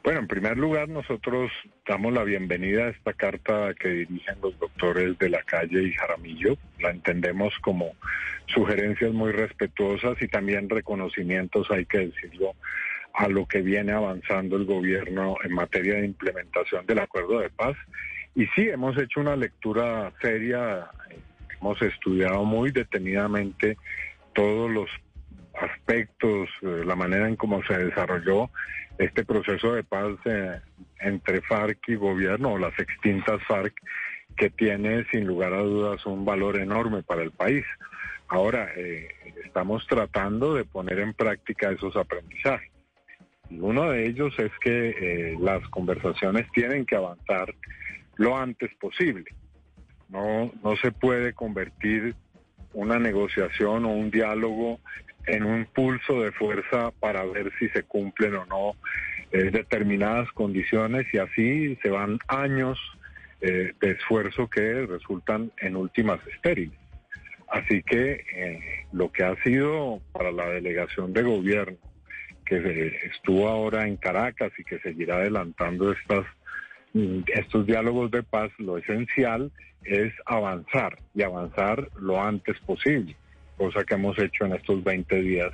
Bueno, 0.06 0.20
en 0.20 0.28
primer 0.28 0.56
lugar, 0.56 0.88
nosotros 0.88 1.50
damos 1.84 2.12
la 2.12 2.22
bienvenida 2.22 2.84
a 2.84 2.90
esta 2.90 3.12
carta 3.12 3.74
que 3.74 3.88
dirigen 3.88 4.36
los 4.40 4.56
doctores 4.56 5.18
de 5.18 5.28
la 5.28 5.42
calle 5.42 5.82
y 5.82 5.92
Jaramillo. 5.94 6.56
La 6.78 6.90
entendemos 6.90 7.52
como 7.60 7.90
sugerencias 8.46 9.12
muy 9.12 9.32
respetuosas 9.32 10.16
y 10.22 10.28
también 10.28 10.70
reconocimientos, 10.70 11.68
hay 11.72 11.86
que 11.86 12.06
decirlo, 12.06 12.54
a 13.14 13.26
lo 13.26 13.46
que 13.46 13.62
viene 13.62 13.90
avanzando 13.90 14.54
el 14.54 14.64
gobierno 14.64 15.38
en 15.42 15.52
materia 15.52 15.94
de 15.94 16.06
implementación 16.06 16.86
del 16.86 17.00
acuerdo 17.00 17.40
de 17.40 17.50
paz. 17.50 17.76
Y 18.36 18.46
sí, 18.54 18.68
hemos 18.68 18.96
hecho 18.96 19.18
una 19.18 19.34
lectura 19.34 20.12
seria, 20.22 20.88
hemos 21.60 21.82
estudiado 21.82 22.44
muy 22.44 22.70
detenidamente 22.70 23.76
todos 24.34 24.70
los 24.70 24.88
aspectos, 25.60 26.48
eh, 26.62 26.82
la 26.84 26.96
manera 26.96 27.28
en 27.28 27.36
cómo 27.36 27.62
se 27.64 27.76
desarrolló 27.76 28.50
este 28.98 29.24
proceso 29.24 29.74
de 29.74 29.84
paz 29.84 30.14
eh, 30.24 30.60
entre 31.00 31.42
FARC 31.42 31.88
y 31.88 31.96
gobierno, 31.96 32.52
o 32.52 32.58
las 32.58 32.78
extintas 32.78 33.42
FARC, 33.46 33.74
que 34.36 34.50
tiene 34.50 35.04
sin 35.10 35.26
lugar 35.26 35.52
a 35.52 35.62
dudas 35.62 36.04
un 36.06 36.24
valor 36.24 36.58
enorme 36.58 37.02
para 37.02 37.22
el 37.22 37.30
país. 37.30 37.64
Ahora, 38.28 38.68
eh, 38.76 39.08
estamos 39.44 39.86
tratando 39.86 40.54
de 40.54 40.64
poner 40.64 40.98
en 40.98 41.14
práctica 41.14 41.70
esos 41.70 41.96
aprendizajes. 41.96 42.70
Y 43.48 43.60
uno 43.60 43.90
de 43.90 44.06
ellos 44.06 44.36
es 44.38 44.50
que 44.60 45.36
las 45.40 45.62
conversaciones 45.68 46.50
tienen 46.52 46.84
que 46.84 46.96
avanzar 46.96 47.54
lo 48.16 48.36
antes 48.36 48.74
posible. 48.74 49.26
No, 50.08 50.52
no 50.64 50.76
se 50.76 50.90
puede 50.90 51.32
convertir 51.32 52.16
una 52.72 52.98
negociación 52.98 53.84
o 53.84 53.88
un 53.88 54.10
diálogo 54.10 54.80
en 55.26 55.44
un 55.44 55.66
pulso 55.66 56.22
de 56.22 56.32
fuerza 56.32 56.90
para 57.00 57.24
ver 57.24 57.52
si 57.58 57.68
se 57.70 57.82
cumplen 57.82 58.34
o 58.34 58.46
no 58.46 58.72
eh, 59.32 59.50
determinadas 59.50 60.30
condiciones 60.32 61.06
y 61.12 61.18
así 61.18 61.76
se 61.82 61.90
van 61.90 62.18
años 62.28 62.78
eh, 63.40 63.72
de 63.80 63.90
esfuerzo 63.90 64.48
que 64.48 64.86
resultan 64.86 65.52
en 65.58 65.76
últimas 65.76 66.24
estériles. 66.28 66.78
Así 67.48 67.82
que 67.82 68.24
eh, 68.34 68.60
lo 68.92 69.12
que 69.12 69.24
ha 69.24 69.36
sido 69.42 70.00
para 70.12 70.32
la 70.32 70.48
delegación 70.48 71.12
de 71.12 71.22
gobierno, 71.22 71.78
que 72.44 72.98
estuvo 73.04 73.48
ahora 73.48 73.86
en 73.86 73.96
Caracas 73.96 74.52
y 74.58 74.64
que 74.64 74.78
seguirá 74.78 75.16
adelantando 75.16 75.92
estas, 75.92 76.24
mm, 76.92 77.20
estos 77.34 77.66
diálogos 77.66 78.10
de 78.10 78.22
paz, 78.22 78.50
lo 78.58 78.78
esencial 78.78 79.50
es 79.82 80.12
avanzar 80.24 80.98
y 81.14 81.22
avanzar 81.22 81.88
lo 82.00 82.22
antes 82.22 82.58
posible, 82.60 83.16
cosa 83.56 83.84
que 83.84 83.94
hemos 83.94 84.18
hecho 84.18 84.44
en 84.44 84.54
estos 84.54 84.82
20 84.84 85.20
días 85.22 85.52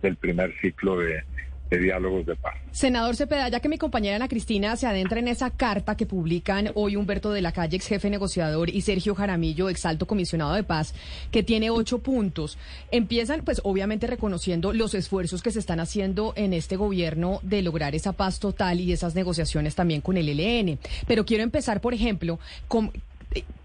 del 0.00 0.16
primer 0.16 0.52
ciclo 0.60 0.98
de, 0.98 1.22
diálogos 1.70 2.26
de 2.26 2.36
paz. 2.36 2.54
Senador 2.70 3.16
Cepeda, 3.16 3.48
ya 3.48 3.60
que 3.60 3.68
mi 3.70 3.78
compañera 3.78 4.16
Ana 4.16 4.28
Cristina 4.28 4.76
se 4.76 4.86
adentra 4.86 5.20
en 5.20 5.28
esa 5.28 5.48
carta 5.48 5.96
que 5.96 6.04
publican 6.04 6.70
hoy 6.74 6.96
Humberto 6.96 7.32
de 7.32 7.40
la 7.40 7.52
Calle, 7.52 7.76
ex 7.76 7.86
jefe 7.86 8.10
negociador, 8.10 8.68
y 8.68 8.82
Sergio 8.82 9.14
Jaramillo, 9.14 9.70
ex 9.70 9.86
alto 9.86 10.06
comisionado 10.06 10.52
de 10.52 10.64
paz, 10.64 10.94
que 11.30 11.42
tiene 11.42 11.70
ocho 11.70 12.00
puntos, 12.00 12.58
empiezan 12.90 13.42
pues 13.42 13.62
obviamente 13.64 14.06
reconociendo 14.06 14.74
los 14.74 14.92
esfuerzos 14.92 15.42
que 15.42 15.50
se 15.50 15.60
están 15.60 15.80
haciendo 15.80 16.34
en 16.36 16.52
este 16.52 16.76
gobierno 16.76 17.40
de 17.42 17.62
lograr 17.62 17.94
esa 17.94 18.12
paz 18.12 18.38
total 18.38 18.78
y 18.78 18.92
esas 18.92 19.14
negociaciones 19.14 19.74
también 19.74 20.02
con 20.02 20.18
el 20.18 20.28
ELN. 20.28 20.78
Pero 21.06 21.24
quiero 21.24 21.42
empezar, 21.42 21.80
por 21.80 21.94
ejemplo, 21.94 22.38
con 22.68 22.92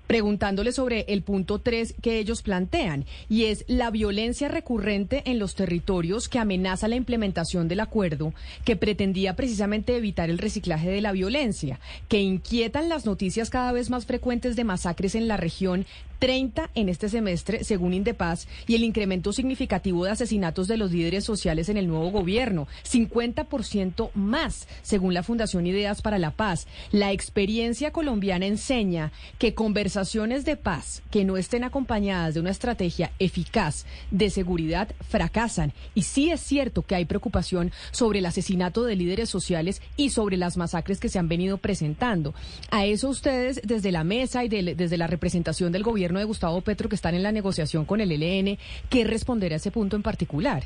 preguntándole 0.07 0.71
sobre 0.71 1.01
el 1.09 1.21
punto 1.21 1.59
3 1.59 1.95
que 2.01 2.17
ellos 2.17 2.41
plantean, 2.41 3.05
y 3.29 3.45
es 3.45 3.65
la 3.67 3.91
violencia 3.91 4.47
recurrente 4.47 5.21
en 5.25 5.37
los 5.37 5.53
territorios 5.53 6.29
que 6.29 6.39
amenaza 6.39 6.87
la 6.87 6.95
implementación 6.95 7.67
del 7.67 7.81
acuerdo 7.81 8.33
que 8.63 8.77
pretendía 8.77 9.35
precisamente 9.35 9.95
evitar 9.95 10.29
el 10.29 10.37
reciclaje 10.37 10.89
de 10.89 11.01
la 11.01 11.11
violencia, 11.11 11.79
que 12.07 12.21
inquietan 12.21 12.89
las 12.89 13.05
noticias 13.05 13.49
cada 13.49 13.73
vez 13.73 13.89
más 13.89 14.05
frecuentes 14.05 14.55
de 14.55 14.63
masacres 14.63 15.13
en 15.13 15.27
la 15.27 15.37
región 15.37 15.85
30 16.19 16.69
en 16.75 16.89
este 16.89 17.09
semestre, 17.09 17.63
según 17.63 17.93
Indepaz, 17.93 18.47
y 18.65 18.75
el 18.75 18.83
incremento 18.83 19.33
significativo 19.33 20.05
de 20.05 20.11
asesinatos 20.11 20.67
de 20.67 20.77
los 20.77 20.91
líderes 20.91 21.23
sociales 21.23 21.69
en 21.69 21.77
el 21.77 21.87
nuevo 21.87 22.11
gobierno, 22.11 22.67
50% 22.89 24.11
más, 24.13 24.67
según 24.81 25.13
la 25.13 25.23
Fundación 25.23 25.67
Ideas 25.67 26.01
para 26.01 26.19
la 26.19 26.31
Paz. 26.31 26.67
La 26.91 27.11
experiencia 27.11 27.91
colombiana 27.91 28.45
enseña 28.45 29.11
que 29.37 29.53
conversaciones 29.53 30.45
de 30.45 30.55
paz 30.55 31.03
que 31.11 31.25
no 31.25 31.37
estén 31.37 31.63
acompañadas 31.63 32.33
de 32.33 32.39
una 32.39 32.51
estrategia 32.51 33.11
eficaz 33.19 33.85
de 34.11 34.29
seguridad 34.29 34.89
fracasan. 35.07 35.73
Y 35.95 36.03
sí 36.03 36.31
es 36.31 36.41
cierto 36.41 36.83
que 36.83 36.95
hay 36.95 37.05
preocupación 37.05 37.71
sobre 37.91 38.19
el 38.19 38.25
asesinato 38.25 38.83
de 38.83 38.95
líderes 38.95 39.29
sociales 39.29 39.81
y 39.95 40.09
sobre 40.09 40.37
las 40.37 40.57
masacres 40.57 40.99
que 40.99 41.09
se 41.09 41.19
han 41.19 41.27
venido 41.27 41.57
presentando. 41.57 42.33
A 42.71 42.85
eso 42.85 43.09
ustedes, 43.09 43.61
desde 43.63 43.91
la 43.91 44.03
mesa 44.03 44.43
y 44.43 44.49
desde 44.49 44.97
la 44.97 45.07
representación 45.07 45.71
del 45.71 45.83
gobierno, 45.83 46.06
de 46.15 46.25
Gustavo 46.25 46.61
Petro 46.61 46.89
que 46.89 46.95
están 46.95 47.15
en 47.15 47.23
la 47.23 47.31
negociación 47.31 47.85
con 47.85 48.01
el 48.01 48.11
ELN, 48.11 48.57
¿qué 48.89 49.03
responder 49.03 49.53
a 49.53 49.57
ese 49.57 49.71
punto 49.71 49.95
en 49.95 50.03
particular? 50.03 50.63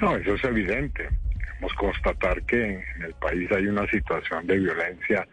No, 0.00 0.16
eso 0.16 0.34
es 0.34 0.44
evidente. 0.44 1.08
Debemos 1.54 1.74
constatar 1.74 2.42
que 2.42 2.64
en 2.96 3.02
el 3.02 3.14
país 3.14 3.50
hay 3.52 3.66
una 3.66 3.86
situación 3.88 4.46
de 4.46 4.58
violencia 4.58 5.26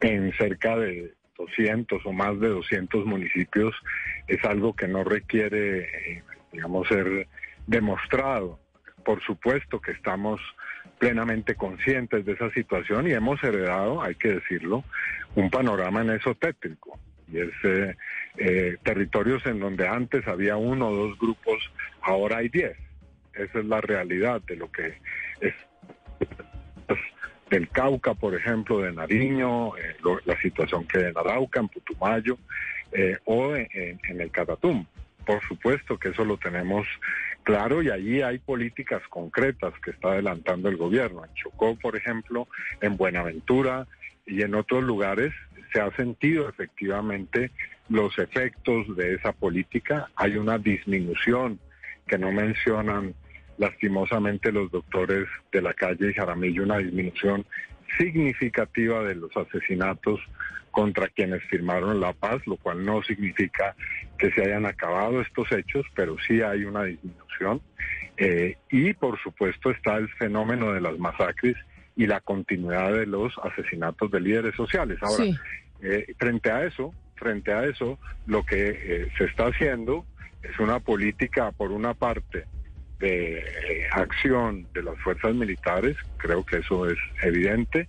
en 0.00 0.32
cerca 0.32 0.76
de 0.76 1.14
200 1.38 2.04
o 2.04 2.12
más 2.12 2.38
de 2.40 2.48
200 2.48 3.06
municipios. 3.06 3.74
Es 4.26 4.44
algo 4.44 4.74
que 4.74 4.88
no 4.88 5.04
requiere, 5.04 6.22
digamos, 6.52 6.88
ser 6.88 7.28
demostrado. 7.66 8.58
Por 9.04 9.22
supuesto 9.22 9.80
que 9.80 9.92
estamos 9.92 10.40
plenamente 10.98 11.54
conscientes 11.54 12.26
de 12.26 12.32
esa 12.32 12.50
situación 12.50 13.08
y 13.08 13.12
hemos 13.12 13.42
heredado, 13.42 14.02
hay 14.02 14.14
que 14.16 14.34
decirlo, 14.34 14.84
un 15.34 15.50
panorama 15.50 16.02
en 16.02 16.10
eso 16.10 16.34
y 17.32 17.38
es 17.38 17.50
eh, 17.64 17.96
eh, 18.38 18.76
territorios 18.82 19.44
en 19.46 19.60
donde 19.60 19.86
antes 19.86 20.26
había 20.26 20.56
uno 20.56 20.88
o 20.88 20.96
dos 21.08 21.18
grupos, 21.18 21.70
ahora 22.02 22.38
hay 22.38 22.48
diez. 22.48 22.76
Esa 23.34 23.60
es 23.60 23.64
la 23.64 23.80
realidad 23.80 24.40
de 24.42 24.56
lo 24.56 24.70
que 24.70 24.94
es 25.40 25.54
del 27.48 27.68
Cauca, 27.68 28.14
por 28.14 28.34
ejemplo, 28.34 28.80
de 28.80 28.92
Nariño, 28.92 29.76
eh, 29.76 29.96
la 30.24 30.40
situación 30.40 30.86
que 30.86 30.98
hay 30.98 31.04
en 31.06 31.18
Arauca, 31.18 31.60
en 31.60 31.68
Putumayo 31.68 32.38
o 33.24 33.54
en, 33.56 33.68
en 34.08 34.20
el 34.20 34.30
Catatum. 34.30 34.84
Por 35.24 35.40
supuesto 35.46 35.98
que 35.98 36.08
eso 36.08 36.24
lo 36.24 36.36
tenemos 36.38 36.86
claro 37.42 37.82
y 37.82 37.90
allí 37.90 38.22
hay 38.22 38.38
políticas 38.38 39.02
concretas 39.08 39.72
que 39.84 39.90
está 39.90 40.12
adelantando 40.12 40.68
el 40.68 40.76
gobierno. 40.76 41.24
En 41.24 41.34
Chocó, 41.34 41.76
por 41.76 41.96
ejemplo, 41.96 42.48
en 42.80 42.96
Buenaventura 42.96 43.86
y 44.30 44.42
en 44.42 44.54
otros 44.54 44.84
lugares 44.84 45.32
se 45.72 45.80
ha 45.80 45.94
sentido 45.96 46.48
efectivamente 46.48 47.50
los 47.88 48.16
efectos 48.18 48.96
de 48.96 49.14
esa 49.14 49.32
política. 49.32 50.08
Hay 50.14 50.36
una 50.36 50.56
disminución 50.58 51.58
que 52.06 52.16
no 52.16 52.30
mencionan 52.32 53.14
lastimosamente 53.58 54.52
los 54.52 54.70
doctores 54.70 55.26
de 55.52 55.62
la 55.62 55.74
calle 55.74 56.10
y 56.10 56.14
Jaramillo, 56.14 56.62
una 56.62 56.78
disminución 56.78 57.44
significativa 57.98 59.02
de 59.02 59.16
los 59.16 59.36
asesinatos 59.36 60.20
contra 60.70 61.08
quienes 61.08 61.42
firmaron 61.44 62.00
la 62.00 62.12
paz, 62.12 62.40
lo 62.46 62.56
cual 62.56 62.84
no 62.84 63.02
significa 63.02 63.74
que 64.16 64.30
se 64.30 64.42
hayan 64.42 64.66
acabado 64.66 65.20
estos 65.20 65.50
hechos, 65.50 65.84
pero 65.94 66.16
sí 66.26 66.40
hay 66.40 66.64
una 66.64 66.84
disminución. 66.84 67.60
Eh, 68.16 68.56
y 68.70 68.92
por 68.92 69.20
supuesto 69.20 69.70
está 69.70 69.96
el 69.96 70.08
fenómeno 70.10 70.72
de 70.72 70.80
las 70.80 70.98
masacres 70.98 71.56
y 72.00 72.06
la 72.06 72.20
continuidad 72.20 72.94
de 72.94 73.04
los 73.04 73.34
asesinatos 73.42 74.10
de 74.10 74.20
líderes 74.22 74.54
sociales. 74.54 74.96
Ahora, 75.02 75.22
eh, 75.82 76.14
frente 76.18 76.50
a 76.50 76.64
eso, 76.64 76.94
frente 77.14 77.52
a 77.52 77.66
eso, 77.66 77.98
lo 78.26 78.42
que 78.42 78.70
eh, 78.70 79.08
se 79.18 79.24
está 79.24 79.48
haciendo 79.48 80.06
es 80.42 80.58
una 80.58 80.80
política, 80.80 81.52
por 81.52 81.70
una 81.70 81.92
parte, 81.92 82.46
de 83.00 83.40
eh, 83.40 83.42
acción 83.92 84.66
de 84.72 84.82
las 84.82 84.98
fuerzas 85.00 85.34
militares, 85.34 85.94
creo 86.16 86.42
que 86.42 86.56
eso 86.60 86.88
es 86.88 86.96
evidente, 87.22 87.86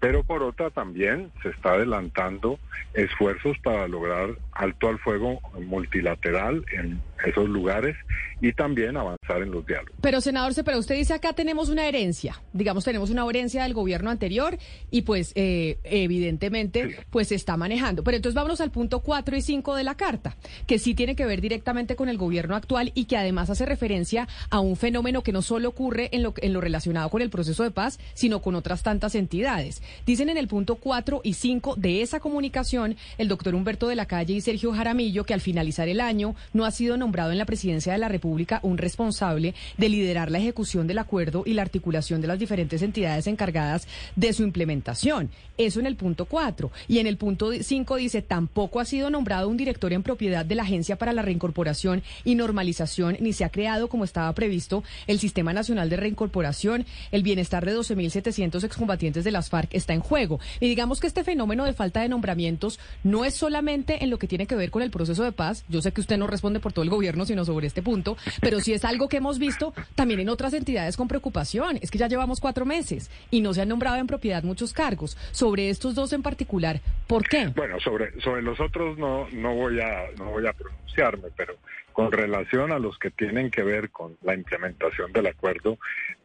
pero 0.00 0.22
por 0.22 0.42
otra 0.42 0.70
también 0.70 1.30
se 1.42 1.50
está 1.50 1.72
adelantando 1.72 2.58
esfuerzos 2.94 3.56
para 3.62 3.88
lograr 3.88 4.30
alto 4.52 4.88
al 4.88 4.98
fuego 4.98 5.40
multilateral 5.60 6.64
en 6.72 7.00
esos 7.26 7.48
lugares 7.48 7.96
y 8.40 8.52
también 8.52 8.96
avanzar 8.96 9.42
en 9.42 9.50
los 9.50 9.66
diálogos. 9.66 9.94
Pero 10.00 10.20
senador, 10.20 10.52
pero 10.64 10.78
usted 10.78 10.94
dice 10.94 11.14
acá 11.14 11.32
tenemos 11.32 11.68
una 11.68 11.86
herencia, 11.86 12.40
digamos 12.52 12.84
tenemos 12.84 13.10
una 13.10 13.28
herencia 13.28 13.64
del 13.64 13.74
gobierno 13.74 14.10
anterior 14.10 14.56
y 14.90 15.02
pues 15.02 15.32
eh, 15.34 15.78
evidentemente 15.84 17.04
pues 17.10 17.28
se 17.28 17.34
está 17.34 17.56
manejando. 17.56 18.04
Pero 18.04 18.16
entonces 18.16 18.34
vámonos 18.34 18.60
al 18.60 18.70
punto 18.70 19.00
4 19.00 19.36
y 19.36 19.42
5 19.42 19.74
de 19.74 19.84
la 19.84 19.96
carta, 19.96 20.36
que 20.66 20.78
sí 20.78 20.94
tiene 20.94 21.16
que 21.16 21.26
ver 21.26 21.40
directamente 21.40 21.96
con 21.96 22.08
el 22.08 22.18
gobierno 22.18 22.54
actual 22.54 22.92
y 22.94 23.06
que 23.06 23.16
además 23.16 23.50
hace 23.50 23.66
referencia 23.66 24.28
a 24.50 24.60
un 24.60 24.76
fenómeno 24.76 25.22
que 25.22 25.32
no 25.32 25.42
solo 25.42 25.68
ocurre 25.68 26.08
en 26.12 26.22
lo, 26.22 26.34
en 26.36 26.52
lo 26.52 26.60
relacionado 26.60 27.10
con 27.10 27.22
el 27.22 27.30
proceso 27.30 27.64
de 27.64 27.70
paz, 27.70 27.98
sino 28.14 28.40
con 28.40 28.54
otras 28.54 28.82
tantas 28.82 29.14
entidades. 29.14 29.82
Dicen 30.06 30.28
en 30.28 30.36
el 30.36 30.48
punto 30.48 30.76
4 30.76 31.20
y 31.24 31.34
5 31.34 31.76
de 31.76 32.02
esa 32.02 32.20
comunicación 32.20 32.96
el 33.18 33.28
doctor 33.28 33.54
Humberto 33.54 33.88
de 33.88 33.96
la 33.96 34.06
Calle 34.06 34.34
y 34.34 34.40
Sergio 34.40 34.72
Jaramillo 34.72 35.24
que 35.24 35.34
al 35.34 35.40
finalizar 35.40 35.88
el 35.88 36.00
año 36.00 36.34
no 36.52 36.64
ha 36.64 36.70
sido 36.70 36.96
nombrado 36.96 37.32
en 37.32 37.38
la 37.38 37.46
presidencia 37.46 37.92
de 37.92 37.98
la 37.98 38.08
República 38.08 38.60
un 38.62 38.78
responsable 38.78 39.54
de 39.76 39.88
liderar 39.88 40.30
la 40.30 40.38
ejecución 40.38 40.86
del 40.86 40.98
acuerdo 40.98 41.42
y 41.46 41.54
la 41.54 41.62
articulación 41.62 42.20
de 42.20 42.28
las 42.28 42.38
diferentes 42.38 42.82
entidades 42.82 43.26
encargadas 43.26 43.86
de 44.16 44.32
su 44.32 44.42
implementación. 44.42 45.30
Eso 45.56 45.80
en 45.80 45.86
el 45.86 45.96
punto 45.96 46.26
4. 46.26 46.70
Y 46.86 46.98
en 46.98 47.06
el 47.06 47.16
punto 47.16 47.50
5 47.52 47.96
dice, 47.96 48.22
tampoco 48.22 48.80
ha 48.80 48.84
sido 48.84 49.10
nombrado 49.10 49.48
un 49.48 49.56
director 49.56 49.92
en 49.92 50.02
propiedad 50.02 50.44
de 50.44 50.54
la 50.54 50.62
Agencia 50.62 50.96
para 50.96 51.12
la 51.12 51.22
Reincorporación 51.22 52.02
y 52.24 52.36
Normalización, 52.36 53.16
ni 53.20 53.32
se 53.32 53.44
ha 53.44 53.50
creado, 53.50 53.88
como 53.88 54.04
estaba 54.04 54.32
previsto, 54.34 54.84
el 55.06 55.18
Sistema 55.18 55.52
Nacional 55.52 55.90
de 55.90 55.96
Reincorporación. 55.96 56.86
El 57.10 57.22
bienestar 57.22 57.64
de 57.64 57.76
12.700 57.76 58.62
excombatientes 58.64 59.24
de 59.24 59.32
las 59.32 59.50
FARC 59.50 59.68
está 59.78 59.94
en 59.94 60.00
juego. 60.00 60.40
Y 60.60 60.68
digamos 60.68 61.00
que 61.00 61.06
este 61.06 61.24
fenómeno 61.24 61.64
de 61.64 61.72
falta 61.72 62.00
de 62.00 62.08
nombramientos 62.08 62.78
no 63.04 63.24
es 63.24 63.34
solamente 63.34 64.04
en 64.04 64.10
lo 64.10 64.18
que 64.18 64.28
tiene 64.28 64.46
que 64.46 64.56
ver 64.56 64.70
con 64.70 64.82
el 64.82 64.90
proceso 64.90 65.24
de 65.24 65.32
paz. 65.32 65.64
Yo 65.68 65.80
sé 65.82 65.92
que 65.92 66.00
usted 66.00 66.18
no 66.18 66.26
responde 66.26 66.60
por 66.60 66.72
todo 66.72 66.82
el 66.82 66.90
gobierno, 66.90 67.24
sino 67.24 67.44
sobre 67.44 67.66
este 67.66 67.82
punto, 67.82 68.16
pero 68.40 68.60
sí 68.60 68.72
es 68.72 68.84
algo 68.84 69.08
que 69.08 69.18
hemos 69.18 69.38
visto 69.38 69.72
también 69.94 70.20
en 70.20 70.28
otras 70.28 70.52
entidades 70.52 70.96
con 70.96 71.08
preocupación. 71.08 71.78
Es 71.80 71.90
que 71.90 71.98
ya 71.98 72.08
llevamos 72.08 72.40
cuatro 72.40 72.64
meses 72.64 73.10
y 73.30 73.40
no 73.40 73.54
se 73.54 73.62
han 73.62 73.68
nombrado 73.68 73.96
en 73.96 74.06
propiedad 74.06 74.42
muchos 74.42 74.72
cargos. 74.72 75.16
Sobre 75.32 75.70
estos 75.70 75.94
dos 75.94 76.12
en 76.12 76.22
particular, 76.22 76.80
¿por 77.06 77.28
qué? 77.28 77.48
Bueno, 77.48 77.78
sobre, 77.80 78.20
sobre 78.20 78.42
los 78.42 78.58
otros 78.60 78.98
no, 78.98 79.28
no, 79.30 79.54
voy 79.54 79.80
a, 79.80 80.04
no 80.18 80.30
voy 80.30 80.46
a 80.46 80.52
pronunciarme, 80.52 81.28
pero 81.36 81.54
con 81.98 82.12
relación 82.12 82.70
a 82.70 82.78
los 82.78 82.96
que 82.96 83.10
tienen 83.10 83.50
que 83.50 83.64
ver 83.64 83.90
con 83.90 84.16
la 84.22 84.32
implementación 84.32 85.12
del 85.12 85.26
acuerdo, 85.26 85.78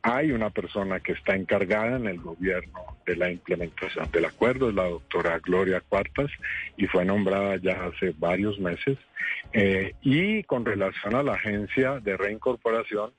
hay 0.03 0.31
una 0.31 0.51
persona 0.51 0.99
que 0.99 1.13
está 1.13 1.35
encargada 1.35 1.97
en 1.97 2.05
el 2.05 2.19
gobierno 2.19 2.79
de 3.07 3.15
la 3.15 3.31
implementación 3.31 4.07
del 4.11 4.25
acuerdo, 4.25 4.69
es 4.69 4.75
la 4.75 4.87
doctora 4.87 5.39
Gloria 5.39 5.81
Cuartas, 5.81 6.29
y 6.77 6.85
fue 6.85 7.05
nombrada 7.05 7.55
ya 7.55 7.85
hace 7.85 8.13
varios 8.19 8.59
meses. 8.59 8.99
Eh, 9.51 9.95
y 10.03 10.43
con 10.43 10.63
relación 10.63 11.15
a 11.15 11.23
la 11.23 11.33
agencia 11.33 11.99
de 11.99 12.17
reincorporación, 12.17 13.11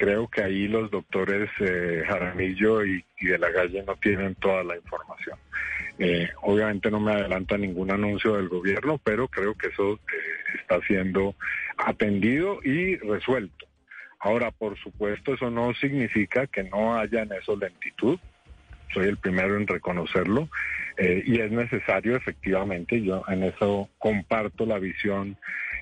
creo 0.00 0.28
que 0.28 0.42
ahí 0.42 0.66
los 0.66 0.90
doctores 0.90 1.50
eh, 1.60 2.02
Jaramillo 2.08 2.86
y, 2.86 3.04
de 3.20 3.36
la 3.36 3.50
Galle 3.50 3.82
no 3.82 3.96
tienen 3.96 4.34
toda 4.36 4.64
la 4.64 4.74
información. 4.76 5.38
Eh, 5.98 6.26
obviamente 6.40 6.90
no 6.90 7.00
me 7.00 7.12
adelanta 7.12 7.58
ningún 7.58 7.90
anuncio 7.90 8.36
del 8.36 8.48
gobierno, 8.48 8.98
pero 9.04 9.28
creo 9.28 9.54
que 9.54 9.66
eso 9.66 9.96
eh, 9.96 10.58
está 10.58 10.80
siendo 10.86 11.34
atendido 11.76 12.60
y 12.64 12.96
resuelto. 12.96 13.66
Ahora, 14.20 14.50
por 14.50 14.78
supuesto, 14.78 15.34
eso 15.34 15.50
no 15.50 15.74
significa 15.74 16.46
que 16.46 16.64
no 16.64 16.98
haya 16.98 17.20
en 17.22 17.32
eso 17.32 17.54
lentitud. 17.54 18.18
soy 18.94 19.06
el 19.06 19.18
primero 19.18 19.58
en 19.58 19.66
reconocerlo, 19.66 20.48
eh, 20.96 21.22
y 21.26 21.40
es 21.40 21.52
necesario 21.52 22.16
efectivamente, 22.16 23.02
yo 23.02 23.22
en 23.28 23.42
eso 23.42 23.90
comparto 23.98 24.64
la 24.64 24.78
visión 24.78 25.36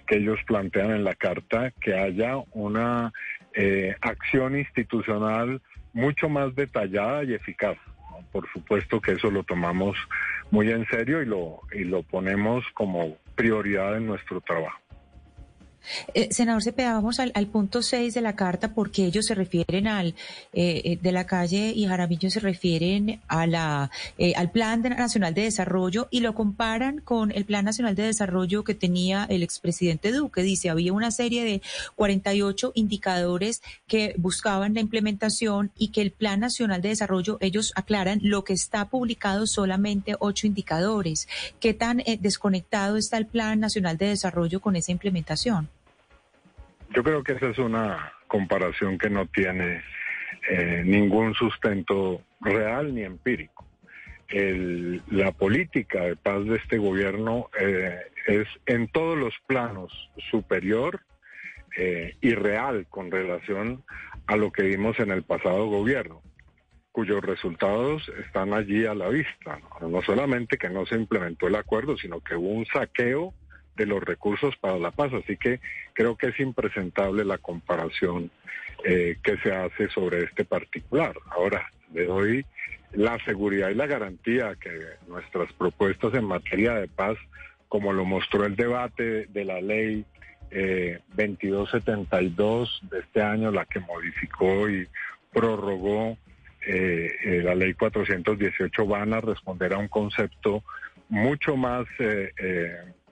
que 0.08 0.16
ellos 0.16 0.40
plantean 0.46 0.90
en 0.90 1.04
la 1.04 1.14
carta, 1.14 1.72
que 1.80 1.94
haya 1.94 2.37
una 2.52 3.12
eh, 3.60 3.96
acción 4.00 4.56
institucional 4.56 5.60
mucho 5.92 6.28
más 6.28 6.54
detallada 6.54 7.24
y 7.24 7.34
eficaz. 7.34 7.76
Por 8.30 8.48
supuesto 8.52 9.00
que 9.00 9.12
eso 9.12 9.32
lo 9.32 9.42
tomamos 9.42 9.96
muy 10.52 10.70
en 10.70 10.86
serio 10.86 11.20
y 11.22 11.26
lo, 11.26 11.62
y 11.72 11.82
lo 11.82 12.04
ponemos 12.04 12.64
como 12.74 13.16
prioridad 13.34 13.96
en 13.96 14.06
nuestro 14.06 14.40
trabajo. 14.40 14.78
Eh, 16.14 16.28
senador 16.30 16.62
Cepeda, 16.62 16.95
vamos 16.95 17.21
al, 17.21 17.47
punto 17.47 17.83
6 17.83 18.14
de 18.14 18.21
la 18.21 18.37
carta 18.37 18.75
porque 18.75 19.04
ellos 19.07 19.26
se 19.26 19.35
refieren 19.35 19.87
al 19.87 20.09
eh, 20.52 20.83
eh, 20.85 20.99
de 21.00 21.12
la 21.12 21.26
calle 21.26 21.73
y 21.75 21.87
Jaramillo 21.87 22.30
se 22.30 22.40
refieren 22.40 23.21
a 23.28 23.47
la 23.47 23.90
al 24.37 24.50
Plan 24.50 24.83
Nacional 24.83 25.35
de 25.35 25.42
Desarrollo 25.42 26.09
y 26.11 26.21
lo 26.21 26.35
comparan 26.35 27.00
con 27.00 27.33
el 27.33 27.45
Plan 27.45 27.64
Nacional 27.64 27.95
de 27.95 28.04
Desarrollo 28.04 28.64
que 28.64 28.75
tenía 28.75 29.26
el 29.28 29.42
expresidente 29.42 30.12
Duque. 30.12 30.42
Dice, 30.42 30.71
había 30.71 30.92
una 30.92 31.11
serie 31.11 31.45
de 31.45 31.62
48 31.97 32.73
indicadores 32.75 33.62
que 33.87 34.14
buscaban 34.18 34.75
la 34.75 34.80
implementación 34.80 35.71
y 35.76 35.88
que 35.88 36.02
el 36.02 36.11
Plan 36.11 36.40
Nacional 36.40 36.83
de 36.83 36.90
Desarrollo, 36.90 37.38
ellos 37.40 37.73
aclaran, 37.76 38.21
lo 38.23 38.45
que 38.45 38.52
está 38.52 38.88
publicado 38.88 39.47
solamente 39.47 40.16
ocho 40.18 40.47
indicadores. 40.47 41.28
¿Qué 41.61 41.75
tan 41.75 42.02
desconectado 42.21 42.97
está 42.97 43.16
el 43.16 43.26
Plan 43.26 43.61
Nacional 43.61 43.97
de 43.97 44.09
Desarrollo 44.09 44.61
con 44.61 44.76
esa 44.76 44.92
implementación? 44.92 45.68
Yo 46.90 47.02
creo 47.02 47.23
que 47.23 47.33
esa 47.33 47.50
es 47.50 47.59
una 47.59 48.12
comparación 48.26 48.99
que 48.99 49.11
no 49.11 49.26
tiene 49.26 49.83
eh, 50.49 50.83
ningún 50.85 51.35
sustento 51.35 52.23
real 52.40 52.95
ni 52.95 53.02
empírico. 53.02 53.66
la 55.11 55.33
política 55.33 56.02
de 56.04 56.16
paz 56.16 56.45
de 56.45 56.57
este 56.57 56.78
gobierno 56.78 57.49
eh, 57.59 57.99
es 58.26 58.47
en 58.66 58.88
todos 58.88 59.16
los 59.16 59.35
planos 59.47 59.90
superior 60.30 61.00
eh, 61.76 62.16
y 62.21 62.35
real 62.35 62.87
con 62.88 63.11
relación 63.11 63.85
a 64.26 64.37
lo 64.37 64.52
que 64.52 64.64
vimos 64.64 64.99
en 65.00 65.11
el 65.11 65.23
pasado 65.23 65.66
gobierno, 65.66 66.23
cuyos 66.92 67.23
resultados 67.23 68.11
están 68.25 68.52
allí 68.52 68.85
a 68.85 68.95
la 68.95 69.09
vista. 69.09 69.61
no 69.80 70.02
solamente 70.02 70.59
que 70.59 70.68
no 70.68 70.85
se 70.87 70.97
implementó 70.97 71.47
el 71.47 71.54
acuerdo, 71.54 71.97
sino 71.97 72.21
que 72.21 72.37
hubo 72.37 72.50
un 72.50 72.66
saqueo 72.66 73.33
de 73.78 73.87
los 73.87 74.02
recursos 74.02 74.54
para 74.56 74.78
la 74.78 74.90
paz. 74.90 75.14
Así 75.14 75.38
que 75.38 75.61
creo 75.94 76.16
que 76.16 76.26
es 76.28 76.40
impresentable 76.40 77.25
la 77.25 77.38
comparación 77.38 78.30
eh, 78.85 79.16
que 79.23 79.38
se 79.38 79.52
hace 79.52 79.88
sobre 79.88 80.25
este 80.25 80.44
particular. 80.44 81.16
Ahora, 81.30 81.73
le 81.94 82.04
doy 82.04 82.44
la 82.92 83.18
seguridad 83.25 83.70
y 83.70 83.75
la 83.75 83.87
garantía 83.87 84.54
que 84.61 84.70
nuestras 85.08 85.50
propuestas 85.54 86.12
en 86.14 86.25
materia 86.25 86.75
de 86.75 86.88
paz, 86.88 87.16
como 87.68 87.92
lo 87.92 88.04
mostró 88.04 88.44
el 88.44 88.56
debate 88.56 89.26
de 89.26 89.44
la 89.44 89.61
ley 89.61 90.04
2272 90.50 92.82
eh, 92.82 92.87
de 92.90 92.99
este 93.00 93.23
año, 93.23 93.50
la 93.50 93.66
que 93.66 93.80
modificó 93.80 94.70
y 94.70 94.88
prorrogó 95.32 96.16
eh, 96.66 97.42
la 97.44 97.54
ley 97.54 97.75
418, 97.75 98.87
van 98.87 99.12
a 99.12 99.20
responder 99.20 99.75
a 99.75 99.78
un 99.78 99.88
concepto 99.88 100.64
mucho 101.08 101.56
más 101.56 101.87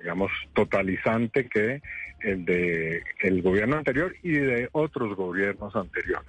digamos, 0.06 0.30
totalizante 0.54 1.48
que 1.48 1.82
el 2.20 2.44
de 2.44 3.02
el 3.22 3.42
gobierno 3.42 3.78
anterior 3.78 4.14
y 4.22 4.34
de 4.34 4.68
otros 4.70 5.16
gobiernos 5.16 5.74
anteriores. 5.74 6.28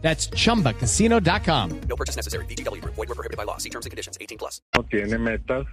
That's 0.00 0.30
chumbacasino.com. 0.30 1.80
No 1.88 1.96
purchase 1.96 2.16
necessary. 2.16 2.46
BGW. 2.46 2.82
Void 2.84 2.96
were 2.96 3.14
prohibited 3.14 3.36
by 3.36 3.44
law. 3.44 3.58
See 3.58 3.70
terms 3.70 3.84
and 3.84 3.90
conditions 3.90 4.16
18 4.20 4.38
plus. 4.38 4.62
Tiene 4.90 5.18
metas 5.18 5.66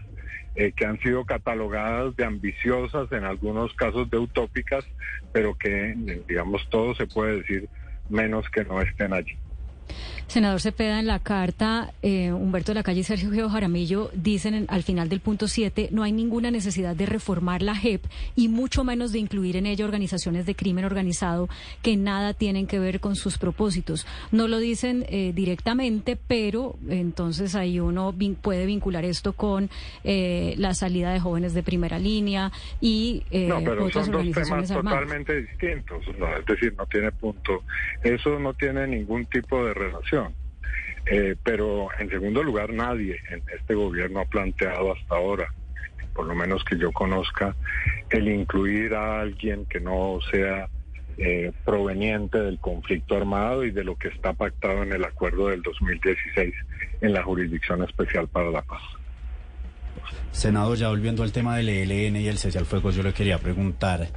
eh, 0.56 0.72
que 0.76 0.86
han 0.86 1.00
sido 1.00 1.26
catalogadas 1.26 2.16
de 2.16 2.26
ambiciosas, 2.26 3.12
en 3.12 3.24
algunos 3.24 3.74
casos 3.74 4.10
de 4.10 4.18
utópicas, 4.18 4.86
pero 5.34 5.58
que, 5.58 5.94
digamos, 6.28 6.68
todo 6.70 6.96
se 6.96 7.08
puede 7.08 7.38
decir 7.38 7.70
menos 8.10 8.46
que 8.50 8.64
no 8.64 8.82
estén 8.82 9.14
allí. 9.14 9.38
Senador 10.28 10.60
Cepeda, 10.60 11.00
en 11.00 11.08
la 11.08 11.20
carta, 11.20 11.94
eh, 12.02 12.32
Humberto 12.32 12.72
de 12.72 12.76
la 12.76 12.84
Calle 12.84 13.02
y 13.02 13.04
Sergio 13.04 13.50
Jaramillo 13.50 14.10
dicen 14.14 14.66
al 14.70 14.84
final 14.84 15.08
del 15.08 15.20
punto 15.20 15.48
7, 15.48 15.90
no 15.92 16.04
hay 16.04 16.12
ninguna 16.12 16.52
necesidad 16.52 16.96
de 16.96 17.06
reformar 17.06 17.62
la 17.62 17.76
JEP 17.76 18.04
y 18.36 18.48
mucho 18.50 18.84
menos 18.84 19.12
de 19.12 19.20
incluir 19.20 19.56
en 19.56 19.66
ella 19.66 19.86
organizaciones 19.86 20.46
de 20.46 20.56
crimen 20.56 20.84
organizado 20.84 21.48
que 21.84 21.96
nada 21.96 22.34
tienen 22.34 22.66
que 22.66 22.80
ver 22.80 23.00
con 23.00 23.16
sus 23.16 23.38
propósitos. 23.38 24.08
No 24.32 24.48
lo 24.48 24.58
dicen 24.58 25.06
eh, 25.10 25.32
directamente, 25.34 26.18
pero 26.18 26.76
entonces 26.90 27.56
ahí 27.56 27.80
uno 27.80 28.14
puede 28.42 28.66
vincular 28.66 29.06
esto 29.06 29.34
con 29.34 29.70
eh, 30.04 30.56
la 30.58 30.74
salida 30.74 31.14
de 31.14 31.20
jóvenes 31.20 31.54
de 31.54 31.62
primera 31.62 32.00
línea 32.00 32.52
y 32.82 33.24
no, 33.32 33.64
pero 33.64 33.90
son 33.92 34.12
dos 34.12 34.32
temas 34.32 34.68
totalmente 34.68 35.42
distintos. 35.42 36.04
es 36.08 36.46
decir, 36.46 36.74
no 36.78 36.86
tiene 36.88 37.12
punto. 37.12 37.64
Eso 38.04 38.40
no 38.40 38.54
tiene 38.54 38.88
ningún 38.88 39.26
tipo 39.26 39.64
de 39.64 39.75
relación. 39.76 40.34
Eh, 41.06 41.36
pero 41.44 41.90
en 42.00 42.10
segundo 42.10 42.42
lugar, 42.42 42.74
nadie 42.74 43.20
en 43.30 43.44
este 43.56 43.76
gobierno 43.76 44.22
ha 44.22 44.26
planteado 44.26 44.94
hasta 44.94 45.16
ahora, 45.16 45.54
por 46.14 46.26
lo 46.26 46.34
menos 46.34 46.64
que 46.64 46.78
yo 46.78 46.92
conozca, 46.92 47.56
el 48.10 48.28
incluir 48.28 48.96
a 48.96 49.22
alguien 49.22 49.66
que 49.66 49.80
no 49.80 50.20
sea 50.32 50.68
eh, 51.18 51.52
proveniente 51.64 52.40
del 52.40 52.60
conflicto 52.60 53.16
armado 53.16 53.64
y 53.64 53.72
de 53.72 53.84
lo 53.84 53.96
que 53.96 54.10
está 54.10 54.34
pactado 54.34 54.84
en 54.84 54.92
el 54.92 55.04
acuerdo 55.04 55.50
del 55.50 55.62
2016 55.62 56.54
en 57.02 57.14
la 57.14 57.24
Jurisdicción 57.24 57.84
Especial 57.84 58.28
para 58.28 58.50
la 58.50 58.62
Paz. 58.64 58.82
Senador, 60.32 60.78
ya 60.78 60.90
volviendo 60.90 61.24
al 61.24 61.32
tema 61.32 61.56
del 61.56 61.70
ELN 61.70 62.18
y 62.18 62.28
el 62.28 62.38
cese 62.38 62.60
al 62.60 62.66
fuego, 62.66 62.92
yo 62.92 63.02
le 63.04 63.14
quería 63.14 63.38
preguntar, 63.38 64.10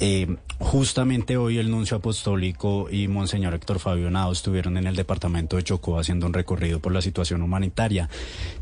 eh, 0.00 0.36
justamente 0.58 1.36
hoy 1.36 1.58
el 1.58 1.70
nuncio 1.70 1.98
apostólico 1.98 2.88
y 2.90 3.06
Monseñor 3.06 3.54
Héctor 3.54 3.78
Fabio 3.78 4.10
Nado 4.10 4.32
estuvieron 4.32 4.76
en 4.76 4.86
el 4.86 4.96
departamento 4.96 5.56
de 5.56 5.62
Chocó 5.62 5.98
haciendo 5.98 6.26
un 6.26 6.32
recorrido 6.32 6.80
por 6.80 6.92
la 6.92 7.02
situación 7.02 7.42
humanitaria. 7.42 8.08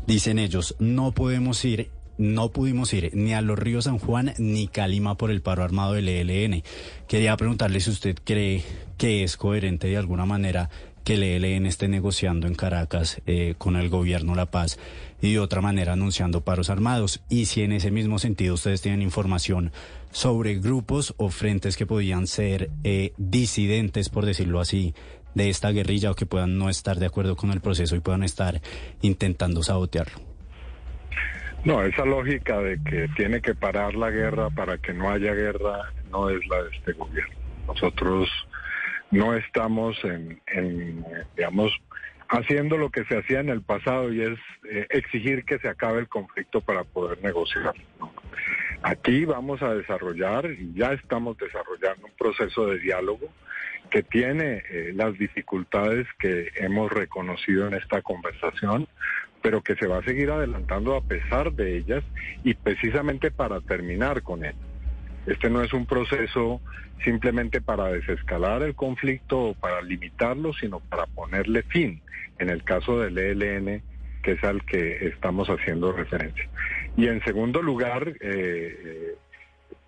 Dicen 0.05 0.37
ellos, 0.37 0.75
no 0.79 1.13
podemos 1.13 1.63
ir 1.65 1.91
no 2.19 2.51
pudimos 2.51 2.93
ir 2.93 3.11
ni 3.13 3.33
a 3.33 3.41
los 3.41 3.57
ríos 3.57 3.85
San 3.85 3.97
Juan 3.97 4.33
ni 4.37 4.67
Calima 4.67 5.15
por 5.15 5.31
el 5.31 5.41
paro 5.41 5.63
armado 5.63 5.93
del 5.93 6.09
ELN. 6.09 6.63
Quería 7.07 7.37
preguntarle 7.37 7.79
si 7.79 7.91
usted 7.91 8.17
cree 8.21 8.61
que 8.97 9.23
es 9.23 9.37
coherente 9.37 9.87
de 9.87 9.95
alguna 9.95 10.25
manera 10.25 10.69
que 11.03 11.15
el 11.15 11.23
ELN 11.23 11.65
esté 11.65 11.87
negociando 11.87 12.47
en 12.47 12.55
Caracas 12.55 13.21
eh, 13.25 13.55
con 13.57 13.75
el 13.75 13.89
gobierno 13.89 14.35
La 14.35 14.47
Paz 14.47 14.79
y 15.21 15.33
de 15.33 15.39
otra 15.39 15.61
manera 15.61 15.93
anunciando 15.93 16.41
paros 16.41 16.69
armados. 16.69 17.21
Y 17.29 17.45
si 17.45 17.63
en 17.63 17.71
ese 17.71 17.91
mismo 17.91 18.19
sentido 18.19 18.55
ustedes 18.55 18.81
tienen 18.81 19.01
información 19.01 19.71
sobre 20.11 20.55
grupos 20.55 21.13
o 21.17 21.29
frentes 21.29 21.77
que 21.77 21.85
podían 21.85 22.27
ser 22.27 22.69
eh, 22.83 23.13
disidentes, 23.17 24.09
por 24.09 24.25
decirlo 24.25 24.59
así, 24.59 24.93
de 25.35 25.49
esta 25.49 25.71
guerrilla 25.71 26.11
o 26.11 26.15
que 26.15 26.25
puedan 26.25 26.57
no 26.57 26.69
estar 26.69 26.97
de 26.97 27.05
acuerdo 27.05 27.35
con 27.35 27.51
el 27.51 27.61
proceso 27.61 27.95
y 27.95 27.99
puedan 27.99 28.23
estar 28.23 28.61
intentando 29.01 29.63
sabotearlo. 29.63 30.19
No, 31.65 31.83
esa 31.83 32.05
lógica 32.05 32.59
de 32.59 32.81
que 32.83 33.09
tiene 33.17 33.41
que 33.41 33.53
parar 33.53 33.95
la 33.95 34.09
guerra 34.09 34.49
para 34.49 34.77
que 34.77 34.93
no 34.93 35.09
haya 35.09 35.33
guerra 35.33 35.91
no 36.09 36.29
es 36.29 36.39
la 36.47 36.63
de 36.63 36.69
este 36.75 36.93
gobierno. 36.93 37.35
Nosotros 37.67 38.29
no 39.11 39.35
estamos 39.35 39.97
digamos, 41.35 41.71
haciendo 42.29 42.77
lo 42.77 42.89
que 42.89 43.03
se 43.05 43.17
hacía 43.17 43.39
en 43.39 43.49
el 43.49 43.61
pasado 43.61 44.13
y 44.13 44.21
es 44.21 44.39
eh, 44.69 44.85
exigir 44.89 45.43
que 45.45 45.57
se 45.59 45.67
acabe 45.67 45.99
el 45.99 46.07
conflicto 46.07 46.61
para 46.61 46.83
poder 46.83 47.21
negociar. 47.23 47.73
Aquí 48.83 49.25
vamos 49.25 49.61
a 49.61 49.73
desarrollar, 49.73 50.45
y 50.51 50.73
ya 50.73 50.93
estamos 50.93 51.37
desarrollando 51.37 52.05
un 52.05 52.13
proceso 52.17 52.67
de 52.67 52.79
diálogo 52.79 53.27
que 53.89 54.03
tiene 54.03 54.63
eh, 54.69 54.91
las 54.93 55.17
dificultades 55.17 56.07
que 56.19 56.51
hemos 56.55 56.91
reconocido 56.91 57.67
en 57.67 57.73
esta 57.73 58.01
conversación, 58.01 58.87
pero 59.41 59.61
que 59.61 59.75
se 59.75 59.87
va 59.87 59.97
a 59.97 60.03
seguir 60.03 60.29
adelantando 60.29 60.95
a 60.95 61.01
pesar 61.01 61.51
de 61.53 61.77
ellas 61.77 62.03
y 62.43 62.53
precisamente 62.53 63.31
para 63.31 63.59
terminar 63.61 64.21
con 64.21 64.45
él. 64.45 64.55
Este 65.29 65.47
no 65.47 65.61
es 65.61 65.71
un 65.73 65.85
proceso 65.85 66.59
simplemente 67.03 67.61
para 67.61 67.89
desescalar 67.89 68.63
el 68.63 68.73
conflicto 68.73 69.39
o 69.39 69.53
para 69.53 69.79
limitarlo, 69.83 70.53
sino 70.53 70.79
para 70.79 71.05
ponerle 71.05 71.61
fin, 71.61 72.01
en 72.39 72.49
el 72.49 72.63
caso 72.63 72.99
del 72.99 73.15
ELN, 73.15 73.83
que 74.23 74.31
es 74.31 74.43
al 74.43 74.65
que 74.65 75.05
estamos 75.05 75.47
haciendo 75.47 75.91
referencia. 75.91 76.49
Y 76.97 77.07
en 77.07 77.23
segundo 77.23 77.61
lugar, 77.61 78.11
eh, 78.21 79.15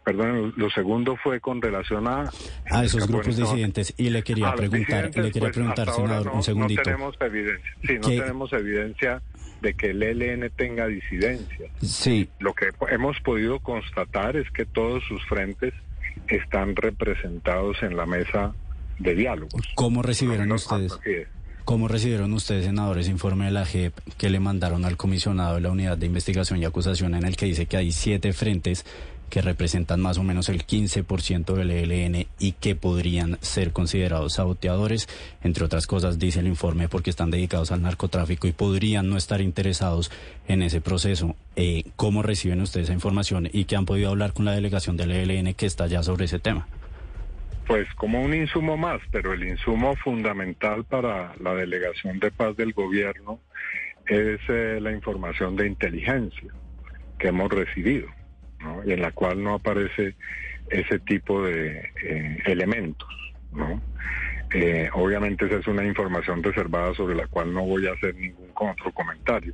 perdón, 0.04 0.54
lo 0.58 0.70
segundo 0.72 1.16
fue 1.16 1.40
con 1.40 1.62
relación 1.62 2.08
a... 2.08 2.30
A 2.70 2.84
esos 2.84 3.08
grupos 3.08 3.36
disidentes. 3.38 3.94
Y 3.98 4.10
le 4.10 4.24
quería 4.24 4.54
preguntar, 4.54 5.06
le 5.06 5.32
quería 5.32 5.42
pues, 5.42 5.54
preguntar, 5.54 5.94
senador, 5.94 6.26
no- 6.28 6.34
un 6.34 6.44
segundito. 6.44 6.82
No 6.82 6.86
tenemos 6.86 7.16
evidencia, 7.22 7.76
sí, 7.86 7.94
no 7.96 8.08
tenemos 8.08 8.54
evidencia 8.54 9.22
de 9.62 9.74
que 9.76 9.92
el 9.92 10.02
ELN 10.02 10.50
tenga 10.56 10.88
disidencia. 10.88 11.70
Sí, 11.82 12.28
Lo 12.40 12.54
que 12.54 12.70
hemos 12.90 13.20
podido 13.22 13.60
constatar 13.60 14.36
es 14.36 14.50
que 14.52 14.66
todos 14.66 15.04
sus 15.08 15.24
frentes 15.28 15.74
están 16.28 16.76
representados 16.76 17.84
en 17.84 17.96
la 17.96 18.06
mesa 18.06 18.54
de 19.00 19.16
diálogos. 19.16 19.62
¿cómo 19.76 20.02
recibieron 20.02 20.52
ustedes? 20.52 20.98
¿Cómo 21.64 21.88
recibieron 21.88 22.34
ustedes, 22.34 22.66
senadores, 22.66 23.08
informe 23.08 23.46
de 23.46 23.52
la 23.52 23.66
JEP 23.66 23.94
que 24.18 24.30
le 24.30 24.40
mandaron 24.40 24.84
al 24.84 24.98
comisionado 24.98 25.56
de 25.56 25.62
la 25.62 25.70
Unidad 25.70 25.98
de 25.98 26.08
Investigación 26.08 26.60
y 26.60 26.66
Acusación 26.66 27.14
en 27.14 27.24
el 27.24 27.36
que 27.38 27.46
dice 27.46 27.68
que 27.68 27.78
hay 27.78 27.92
siete 27.92 28.34
frentes 28.34 28.84
que 29.32 29.42
representan 29.42 30.00
más 30.02 30.20
o 30.20 30.24
menos 30.24 30.50
el 30.50 30.64
15% 30.68 31.56
del 31.56 31.72
ELN 31.72 32.28
y 32.38 32.52
que 32.52 32.76
podrían 32.76 33.40
ser 33.42 33.72
considerados 33.72 34.34
saboteadores, 34.34 35.08
entre 35.42 35.66
otras 35.66 35.88
cosas, 35.88 36.20
dice 36.20 36.42
el 36.42 36.48
informe, 36.48 36.90
porque 36.90 37.10
están 37.10 37.32
dedicados 37.32 37.72
al 37.72 37.82
narcotráfico 37.82 38.48
y 38.48 38.52
podrían 38.52 39.10
no 39.10 39.18
estar 39.18 39.42
interesados 39.42 40.12
en 40.48 40.62
ese 40.62 40.82
proceso? 40.82 41.36
Eh, 41.56 41.86
¿Cómo 41.96 42.22
reciben 42.22 42.62
ustedes 42.62 42.88
esa 42.88 42.94
información 42.94 43.50
y 43.52 43.66
que 43.66 43.76
han 43.76 43.86
podido 43.86 44.10
hablar 44.10 44.34
con 44.34 44.46
la 44.46 44.52
delegación 44.52 44.98
del 44.98 45.12
ELN 45.12 45.54
que 45.56 45.66
está 45.66 45.88
ya 45.88 46.04
sobre 46.04 46.26
ese 46.26 46.38
tema? 46.38 46.68
Pues 47.68 47.88
como 47.96 48.22
un 48.22 48.34
insumo 48.34 48.76
más, 48.76 49.00
pero 49.12 49.34
el 49.34 49.48
insumo 49.48 49.96
fundamental 49.96 50.84
para 50.84 51.34
la 51.40 51.56
delegación 51.56 52.20
de 52.20 52.30
paz 52.30 52.58
del 52.58 52.74
gobierno 52.74 53.40
es 54.08 54.42
eh, 54.50 54.80
la 54.82 54.92
información 54.92 55.56
de 55.56 55.68
inteligencia 55.68 56.52
que 57.18 57.30
hemos 57.30 57.50
recibido, 57.50 58.08
y 58.86 58.92
en 58.92 59.02
la 59.02 59.12
cual 59.12 59.44
no 59.44 59.56
aparece 59.56 60.16
ese 60.70 61.00
tipo 61.00 61.44
de 61.44 61.90
eh, 62.04 62.38
elementos. 62.46 63.10
¿no? 63.54 63.82
Eh, 64.54 64.90
obviamente 64.94 65.46
esa 65.46 65.58
es 65.58 65.68
una 65.68 65.86
información 65.86 66.44
reservada 66.44 66.94
sobre 66.94 67.16
la 67.16 67.28
cual 67.28 67.54
no 67.54 67.64
voy 67.66 67.88
a 67.88 67.94
hacer 67.94 68.16
ningún 68.16 68.50
otro 68.56 68.92
comentario. 68.92 69.54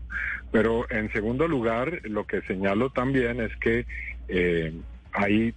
Pero 0.52 0.90
en 0.90 1.12
segundo 1.12 1.48
lugar, 1.48 2.02
lo 2.04 2.26
que 2.26 2.42
señalo 2.42 2.90
también 2.90 3.42
es 3.42 3.56
que 3.58 3.86
eh, 4.28 4.74
hay 5.14 5.54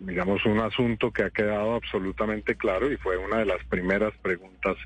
digamos, 0.00 0.44
un 0.44 0.58
asunto 0.60 1.10
que 1.12 1.22
ha 1.22 1.30
quedado 1.30 1.74
absolutamente 1.74 2.56
claro 2.56 2.90
y 2.90 2.96
fue 2.96 3.16
una 3.16 3.38
de 3.38 3.46
las 3.46 3.64
primeras 3.64 4.12
preguntas 4.22 4.76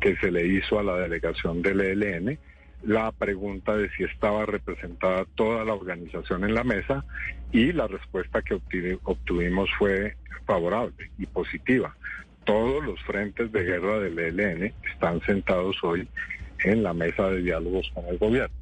que 0.00 0.16
se 0.16 0.30
le 0.30 0.46
hizo 0.46 0.78
a 0.78 0.82
la 0.82 0.96
delegación 0.96 1.62
del 1.62 1.80
ELN, 1.80 2.38
la 2.86 3.10
pregunta 3.10 3.76
de 3.76 3.90
si 3.90 4.04
estaba 4.04 4.46
representada 4.46 5.26
toda 5.34 5.64
la 5.64 5.74
organización 5.74 6.44
en 6.44 6.54
la 6.54 6.62
mesa 6.62 7.04
y 7.52 7.72
la 7.72 7.88
respuesta 7.88 8.42
que 8.42 8.54
obtuvi- 8.54 9.00
obtuvimos 9.02 9.68
fue 9.76 10.16
favorable 10.46 11.10
y 11.18 11.26
positiva. 11.26 11.96
Todos 12.44 12.84
los 12.84 13.02
frentes 13.02 13.50
de 13.50 13.64
guerra 13.64 13.98
del 13.98 14.18
ELN 14.18 14.72
están 14.92 15.20
sentados 15.22 15.76
hoy 15.82 16.08
en 16.62 16.84
la 16.84 16.94
mesa 16.94 17.28
de 17.28 17.42
diálogos 17.42 17.90
con 17.92 18.04
el 18.06 18.18
gobierno. 18.18 18.54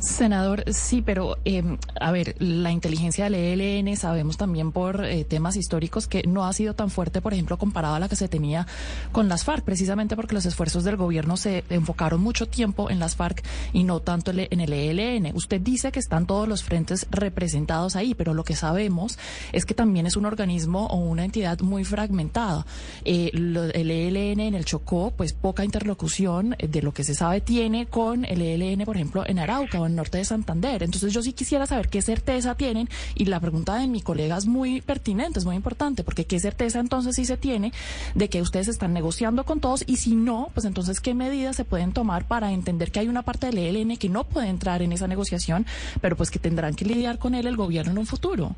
Senador, 0.00 0.64
sí, 0.72 1.02
pero 1.02 1.36
eh, 1.44 1.62
a 2.00 2.10
ver, 2.10 2.34
la 2.38 2.72
inteligencia 2.72 3.24
del 3.28 3.34
ELN 3.34 3.96
sabemos 3.98 4.38
también 4.38 4.72
por 4.72 5.04
eh, 5.04 5.24
temas 5.24 5.56
históricos 5.56 6.06
que 6.06 6.22
no 6.26 6.46
ha 6.46 6.52
sido 6.54 6.72
tan 6.74 6.88
fuerte, 6.88 7.20
por 7.20 7.34
ejemplo, 7.34 7.58
comparado 7.58 7.96
a 7.96 8.00
la 8.00 8.08
que 8.08 8.16
se 8.16 8.26
tenía 8.26 8.66
con 9.12 9.28
las 9.28 9.44
FARC, 9.44 9.62
precisamente 9.62 10.16
porque 10.16 10.34
los 10.34 10.46
esfuerzos 10.46 10.84
del 10.84 10.96
gobierno 10.96 11.36
se 11.36 11.64
enfocaron 11.68 12.22
mucho 12.22 12.46
tiempo 12.48 12.88
en 12.88 12.98
las 12.98 13.14
FARC 13.14 13.44
y 13.74 13.84
no 13.84 14.00
tanto 14.00 14.30
en 14.30 14.60
el 14.60 14.72
ELN. 14.72 15.36
Usted 15.36 15.60
dice 15.60 15.92
que 15.92 15.98
están 16.00 16.26
todos 16.26 16.48
los 16.48 16.62
frentes 16.62 17.06
representados 17.10 17.94
ahí, 17.94 18.14
pero 18.14 18.32
lo 18.32 18.42
que 18.42 18.56
sabemos 18.56 19.18
es 19.52 19.66
que 19.66 19.74
también 19.74 20.06
es 20.06 20.16
un 20.16 20.24
organismo 20.24 20.86
o 20.86 20.96
una 20.96 21.26
entidad 21.26 21.60
muy 21.60 21.84
fragmentada. 21.84 22.64
Eh, 23.04 23.30
lo- 23.34 23.64
el 23.64 23.90
ELN 23.90 24.40
en 24.40 24.54
el 24.54 24.64
Chocó, 24.64 25.12
pues 25.14 25.34
poca 25.34 25.62
interlocución 25.62 26.56
de 26.58 26.80
lo 26.80 26.94
que 26.94 27.04
se 27.04 27.14
sabe 27.14 27.42
tiene 27.42 27.84
con 27.84 28.24
el 28.24 28.40
ELN, 28.40 28.86
por 28.86 28.96
ejemplo, 28.96 29.24
en 29.26 29.38
Arauca 29.38 29.89
norte 29.94 30.18
de 30.18 30.24
Santander. 30.24 30.82
Entonces 30.82 31.12
yo 31.12 31.22
sí 31.22 31.32
quisiera 31.32 31.66
saber 31.66 31.88
qué 31.88 32.02
certeza 32.02 32.54
tienen 32.54 32.88
y 33.14 33.26
la 33.26 33.40
pregunta 33.40 33.76
de 33.76 33.86
mi 33.86 34.00
colega 34.02 34.36
es 34.36 34.46
muy 34.46 34.80
pertinente, 34.80 35.38
es 35.38 35.44
muy 35.44 35.56
importante, 35.56 36.04
porque 36.04 36.24
qué 36.24 36.40
certeza 36.40 36.80
entonces 36.80 37.16
sí 37.16 37.24
se 37.24 37.36
tiene 37.36 37.72
de 38.14 38.28
que 38.28 38.42
ustedes 38.42 38.68
están 38.68 38.92
negociando 38.92 39.44
con 39.44 39.60
todos 39.60 39.84
y 39.86 39.96
si 39.96 40.14
no, 40.14 40.50
pues 40.54 40.66
entonces 40.66 41.00
qué 41.00 41.14
medidas 41.14 41.56
se 41.56 41.64
pueden 41.64 41.92
tomar 41.92 42.26
para 42.26 42.52
entender 42.52 42.90
que 42.90 43.00
hay 43.00 43.08
una 43.08 43.22
parte 43.22 43.46
del 43.46 43.58
ELN 43.58 43.96
que 43.96 44.08
no 44.08 44.24
puede 44.24 44.48
entrar 44.48 44.82
en 44.82 44.92
esa 44.92 45.06
negociación, 45.06 45.66
pero 46.00 46.16
pues 46.16 46.30
que 46.30 46.38
tendrán 46.38 46.74
que 46.74 46.84
lidiar 46.84 47.18
con 47.18 47.34
él 47.34 47.46
el 47.46 47.56
gobierno 47.56 47.92
en 47.92 47.98
un 47.98 48.06
futuro. 48.06 48.54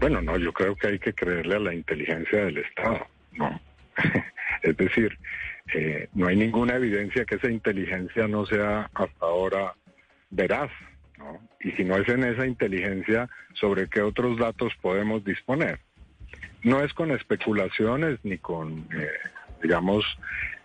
Bueno, 0.00 0.22
no, 0.22 0.38
yo 0.38 0.52
creo 0.52 0.74
que 0.76 0.88
hay 0.88 0.98
que 0.98 1.12
creerle 1.12 1.56
a 1.56 1.60
la 1.60 1.74
inteligencia 1.74 2.46
del 2.46 2.58
Estado, 2.58 3.06
¿no? 3.32 3.60
es 4.62 4.76
decir, 4.76 5.18
eh, 5.74 6.08
no 6.14 6.26
hay 6.26 6.36
ninguna 6.36 6.76
evidencia 6.76 7.24
que 7.24 7.36
esa 7.36 7.50
inteligencia 7.50 8.26
no 8.26 8.46
sea 8.46 8.90
hasta 8.94 9.26
ahora 9.26 9.74
veraz, 10.30 10.70
¿no? 11.18 11.40
Y 11.60 11.72
si 11.72 11.84
no 11.84 11.96
es 11.96 12.08
en 12.08 12.24
esa 12.24 12.46
inteligencia, 12.46 13.28
¿sobre 13.54 13.88
qué 13.88 14.00
otros 14.00 14.38
datos 14.38 14.72
podemos 14.80 15.24
disponer? 15.24 15.80
No 16.62 16.82
es 16.82 16.92
con 16.94 17.10
especulaciones 17.10 18.18
ni 18.22 18.38
con, 18.38 18.88
eh, 18.92 19.08
digamos, 19.62 20.04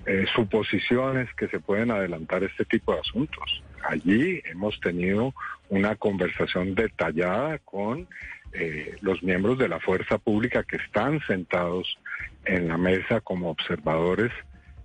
eh, 0.05 0.25
suposiciones 0.35 1.33
que 1.35 1.47
se 1.47 1.59
pueden 1.59 1.91
adelantar 1.91 2.43
este 2.43 2.65
tipo 2.65 2.93
de 2.93 2.99
asuntos. 2.99 3.63
Allí 3.83 4.41
hemos 4.45 4.79
tenido 4.79 5.33
una 5.69 5.95
conversación 5.95 6.75
detallada 6.75 7.59
con 7.59 8.07
eh, 8.53 8.95
los 9.01 9.21
miembros 9.23 9.57
de 9.57 9.67
la 9.67 9.79
fuerza 9.79 10.17
pública 10.17 10.63
que 10.63 10.77
están 10.77 11.19
sentados 11.27 11.97
en 12.45 12.67
la 12.67 12.77
mesa 12.77 13.19
como 13.21 13.49
observadores 13.49 14.31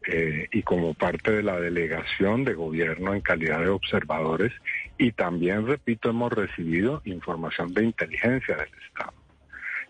eh, 0.06 0.48
y 0.50 0.62
como 0.62 0.94
parte 0.94 1.30
de 1.30 1.42
la 1.42 1.60
delegación 1.60 2.44
de 2.44 2.54
gobierno 2.54 3.14
en 3.14 3.20
calidad 3.20 3.60
de 3.60 3.68
observadores 3.68 4.52
y 4.96 5.12
también, 5.12 5.66
repito, 5.66 6.10
hemos 6.10 6.32
recibido 6.32 7.02
información 7.04 7.74
de 7.74 7.84
inteligencia 7.84 8.56
del 8.56 8.70
Estado. 8.86 9.12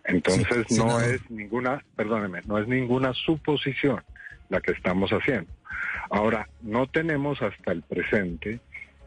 Entonces 0.05 0.67
Sí, 0.69 0.79
no 0.79 1.01
es 1.01 1.31
ninguna, 1.31 1.85
perdóneme, 1.95 2.41
no 2.47 2.59
es 2.59 2.67
ninguna 2.67 3.13
suposición 3.15 4.03
la 4.49 4.61
que 4.61 4.73
estamos 4.73 5.11
haciendo. 5.11 5.53
Ahora, 6.11 6.49
no 6.63 6.87
tenemos 6.89 7.41
hasta 7.43 7.71
el 7.71 7.83
presente 7.83 8.61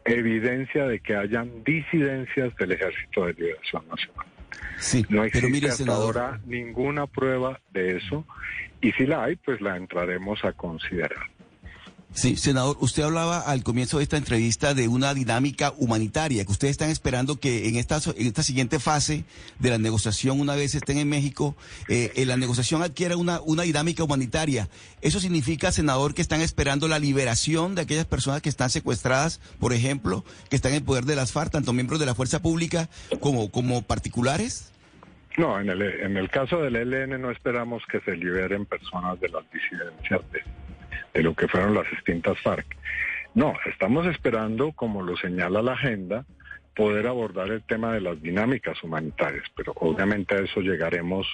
evidencia 0.04 0.86
de 0.86 1.00
que 1.00 1.16
hayan 1.16 1.64
disidencias 1.64 2.54
del 2.56 2.72
Ejército 2.72 3.26
de 3.26 3.34
Liberación 3.34 3.88
Nacional. 3.88 4.33
Sí, 4.78 5.04
No 5.08 5.24
existe 5.24 5.40
pero 5.46 5.52
mire, 5.52 5.68
hasta 5.68 5.84
senador, 5.84 6.18
ahora 6.18 6.40
ninguna 6.44 7.06
prueba 7.06 7.60
de 7.72 7.96
eso 7.96 8.24
y 8.80 8.92
si 8.92 9.06
la 9.06 9.24
hay, 9.24 9.36
pues 9.36 9.60
la 9.60 9.76
entraremos 9.76 10.44
a 10.44 10.52
considerar. 10.52 11.30
Sí, 12.14 12.36
senador, 12.36 12.76
usted 12.78 13.02
hablaba 13.02 13.40
al 13.40 13.64
comienzo 13.64 13.98
de 13.98 14.04
esta 14.04 14.16
entrevista 14.16 14.72
de 14.72 14.86
una 14.86 15.14
dinámica 15.14 15.74
humanitaria, 15.76 16.44
que 16.44 16.52
ustedes 16.52 16.70
están 16.70 16.90
esperando 16.90 17.40
que 17.40 17.68
en 17.68 17.74
esta, 17.74 17.98
en 18.16 18.28
esta 18.28 18.44
siguiente 18.44 18.78
fase 18.78 19.24
de 19.58 19.70
la 19.70 19.78
negociación, 19.78 20.38
una 20.38 20.54
vez 20.54 20.76
estén 20.76 20.98
en 20.98 21.08
México, 21.08 21.56
eh, 21.88 22.12
eh, 22.14 22.24
la 22.24 22.36
negociación 22.36 22.84
adquiera 22.84 23.16
una, 23.16 23.40
una 23.40 23.64
dinámica 23.64 24.04
humanitaria. 24.04 24.68
¿Eso 25.02 25.18
significa, 25.18 25.72
senador, 25.72 26.14
que 26.14 26.22
están 26.22 26.40
esperando 26.40 26.86
la 26.86 27.00
liberación 27.00 27.74
de 27.74 27.82
aquellas 27.82 28.06
personas 28.06 28.42
que 28.42 28.48
están 28.48 28.70
secuestradas, 28.70 29.40
por 29.58 29.72
ejemplo, 29.72 30.24
que 30.50 30.56
están 30.56 30.72
en 30.72 30.84
poder 30.84 31.06
de 31.06 31.16
las 31.16 31.32
FARC, 31.32 31.50
tanto 31.50 31.72
miembros 31.72 31.98
de 31.98 32.06
la 32.06 32.14
fuerza 32.14 32.40
pública 32.40 32.88
como, 33.18 33.50
como 33.50 33.82
particulares? 33.82 34.72
No, 35.36 35.60
en 35.60 35.68
el, 35.68 35.82
en 35.82 36.16
el 36.16 36.30
caso 36.30 36.62
del 36.62 36.76
ELN 36.76 37.20
no 37.20 37.32
esperamos 37.32 37.82
que 37.90 37.98
se 38.02 38.16
liberen 38.16 38.66
personas 38.66 39.18
de 39.18 39.30
las 39.30 39.42
disidencias 39.50 40.20
de, 40.30 40.42
de 41.14 41.22
lo 41.22 41.34
que 41.34 41.48
fueron 41.48 41.74
las 41.74 41.90
extintas 41.92 42.38
FARC. 42.40 42.66
No, 43.34 43.54
estamos 43.66 44.06
esperando, 44.06 44.72
como 44.72 45.02
lo 45.02 45.16
señala 45.16 45.62
la 45.62 45.72
agenda, 45.72 46.24
poder 46.74 47.06
abordar 47.06 47.50
el 47.50 47.62
tema 47.62 47.92
de 47.92 48.00
las 48.00 48.20
dinámicas 48.20 48.82
humanitarias, 48.82 49.44
pero 49.56 49.72
obviamente 49.76 50.34
a 50.34 50.38
eso 50.38 50.60
llegaremos 50.60 51.26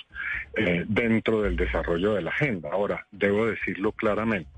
eh, 0.54 0.84
dentro 0.86 1.42
del 1.42 1.56
desarrollo 1.56 2.14
de 2.14 2.22
la 2.22 2.30
agenda. 2.30 2.70
Ahora, 2.72 3.06
debo 3.10 3.46
decirlo 3.46 3.92
claramente, 3.92 4.50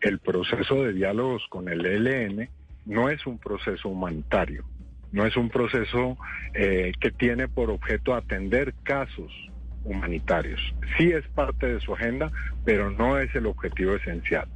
el 0.00 0.18
proceso 0.18 0.82
de 0.84 0.92
diálogos 0.92 1.46
con 1.48 1.68
el 1.68 1.86
ELN 1.86 2.48
no 2.86 3.08
es 3.08 3.24
un 3.26 3.38
proceso 3.38 3.88
humanitario, 3.88 4.64
no 5.12 5.26
es 5.26 5.36
un 5.36 5.48
proceso 5.48 6.18
eh, 6.54 6.92
que 7.00 7.10
tiene 7.12 7.48
por 7.48 7.70
objeto 7.70 8.14
atender 8.14 8.74
casos 8.82 9.32
humanitarios. 9.86 10.60
Sí 10.98 11.10
es 11.10 11.26
parte 11.28 11.66
de 11.66 11.80
su 11.80 11.94
agenda, 11.94 12.30
pero 12.64 12.90
no 12.90 13.18
es 13.18 13.34
el 13.34 13.46
objetivo 13.46 13.94
esencial. 13.94 14.48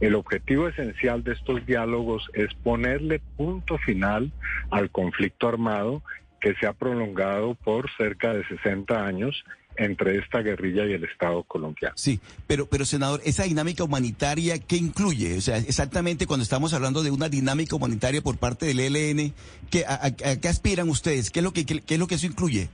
El 0.00 0.14
objetivo 0.14 0.68
esencial 0.68 1.22
de 1.22 1.32
estos 1.32 1.64
diálogos 1.66 2.28
es 2.34 2.52
ponerle 2.54 3.20
punto 3.36 3.78
final 3.78 4.32
al 4.70 4.90
conflicto 4.90 5.48
armado 5.48 6.02
que 6.40 6.54
se 6.54 6.66
ha 6.66 6.72
prolongado 6.72 7.54
por 7.54 7.90
cerca 7.96 8.32
de 8.32 8.44
60 8.46 9.06
años 9.06 9.44
entre 9.78 10.18
esta 10.18 10.40
guerrilla 10.40 10.84
y 10.86 10.92
el 10.92 11.04
Estado 11.04 11.44
colombiano. 11.44 11.94
Sí, 11.96 12.20
pero, 12.46 12.66
pero 12.66 12.84
senador, 12.84 13.20
esa 13.24 13.44
dinámica 13.44 13.84
humanitaria, 13.84 14.58
¿qué 14.58 14.76
incluye? 14.76 15.38
O 15.38 15.40
sea, 15.40 15.58
exactamente 15.58 16.26
cuando 16.26 16.42
estamos 16.42 16.74
hablando 16.74 17.02
de 17.02 17.10
una 17.10 17.28
dinámica 17.28 17.76
humanitaria 17.76 18.20
por 18.20 18.38
parte 18.38 18.66
del 18.66 18.80
ELN, 18.80 19.32
¿qué, 19.70 19.84
a, 19.86 20.10
qué 20.10 20.48
aspiran 20.48 20.88
ustedes? 20.88 21.30
¿Qué 21.30 21.40
es, 21.40 21.44
lo 21.44 21.52
que, 21.52 21.64
qué, 21.64 21.82
es 21.86 21.98
lo 21.98 22.08
que 22.08 22.16
eso 22.16 22.26
incluye? 22.26 22.68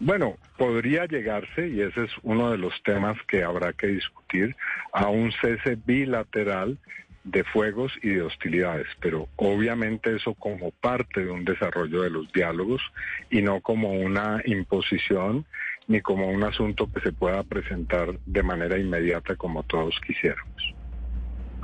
Bueno, 0.00 0.36
podría 0.58 1.06
llegarse, 1.06 1.68
y 1.68 1.80
ese 1.80 2.04
es 2.04 2.10
uno 2.22 2.50
de 2.50 2.58
los 2.58 2.72
temas 2.82 3.16
que 3.28 3.44
habrá 3.44 3.72
que 3.72 3.86
discutir, 3.86 4.56
a 4.92 5.08
un 5.08 5.32
cese 5.40 5.78
bilateral 5.84 6.78
de 7.24 7.42
fuegos 7.42 7.92
y 8.02 8.10
de 8.10 8.22
hostilidades, 8.22 8.86
pero 9.00 9.28
obviamente 9.36 10.14
eso 10.14 10.34
como 10.34 10.72
parte 10.72 11.24
de 11.24 11.30
un 11.30 11.44
desarrollo 11.44 12.02
de 12.02 12.10
los 12.10 12.30
diálogos 12.32 12.82
y 13.30 13.40
no 13.40 13.62
como 13.62 13.92
una 13.92 14.42
imposición 14.44 15.46
ni 15.88 16.02
como 16.02 16.28
un 16.28 16.44
asunto 16.44 16.90
que 16.92 17.00
se 17.00 17.12
pueda 17.12 17.42
presentar 17.42 18.18
de 18.26 18.42
manera 18.42 18.78
inmediata 18.78 19.36
como 19.36 19.62
todos 19.62 19.98
quisiéramos. 20.06 20.74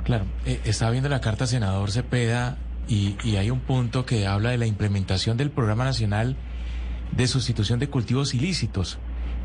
Claro, 0.03 0.25
eh, 0.47 0.59
está 0.65 0.89
viendo 0.89 1.09
la 1.09 1.21
carta 1.21 1.45
senador 1.45 1.91
Cepeda 1.91 2.57
y 2.87 3.35
hay 3.37 3.49
un 3.51 3.61
punto 3.61 4.05
que 4.05 4.27
habla 4.27 4.49
de 4.49 4.57
la 4.57 4.65
implementación 4.65 5.37
del 5.37 5.49
Programa 5.49 5.85
Nacional 5.85 6.35
de 7.11 7.27
Sustitución 7.27 7.79
de 7.79 7.89
Cultivos 7.89 8.33
Ilícitos 8.33 8.97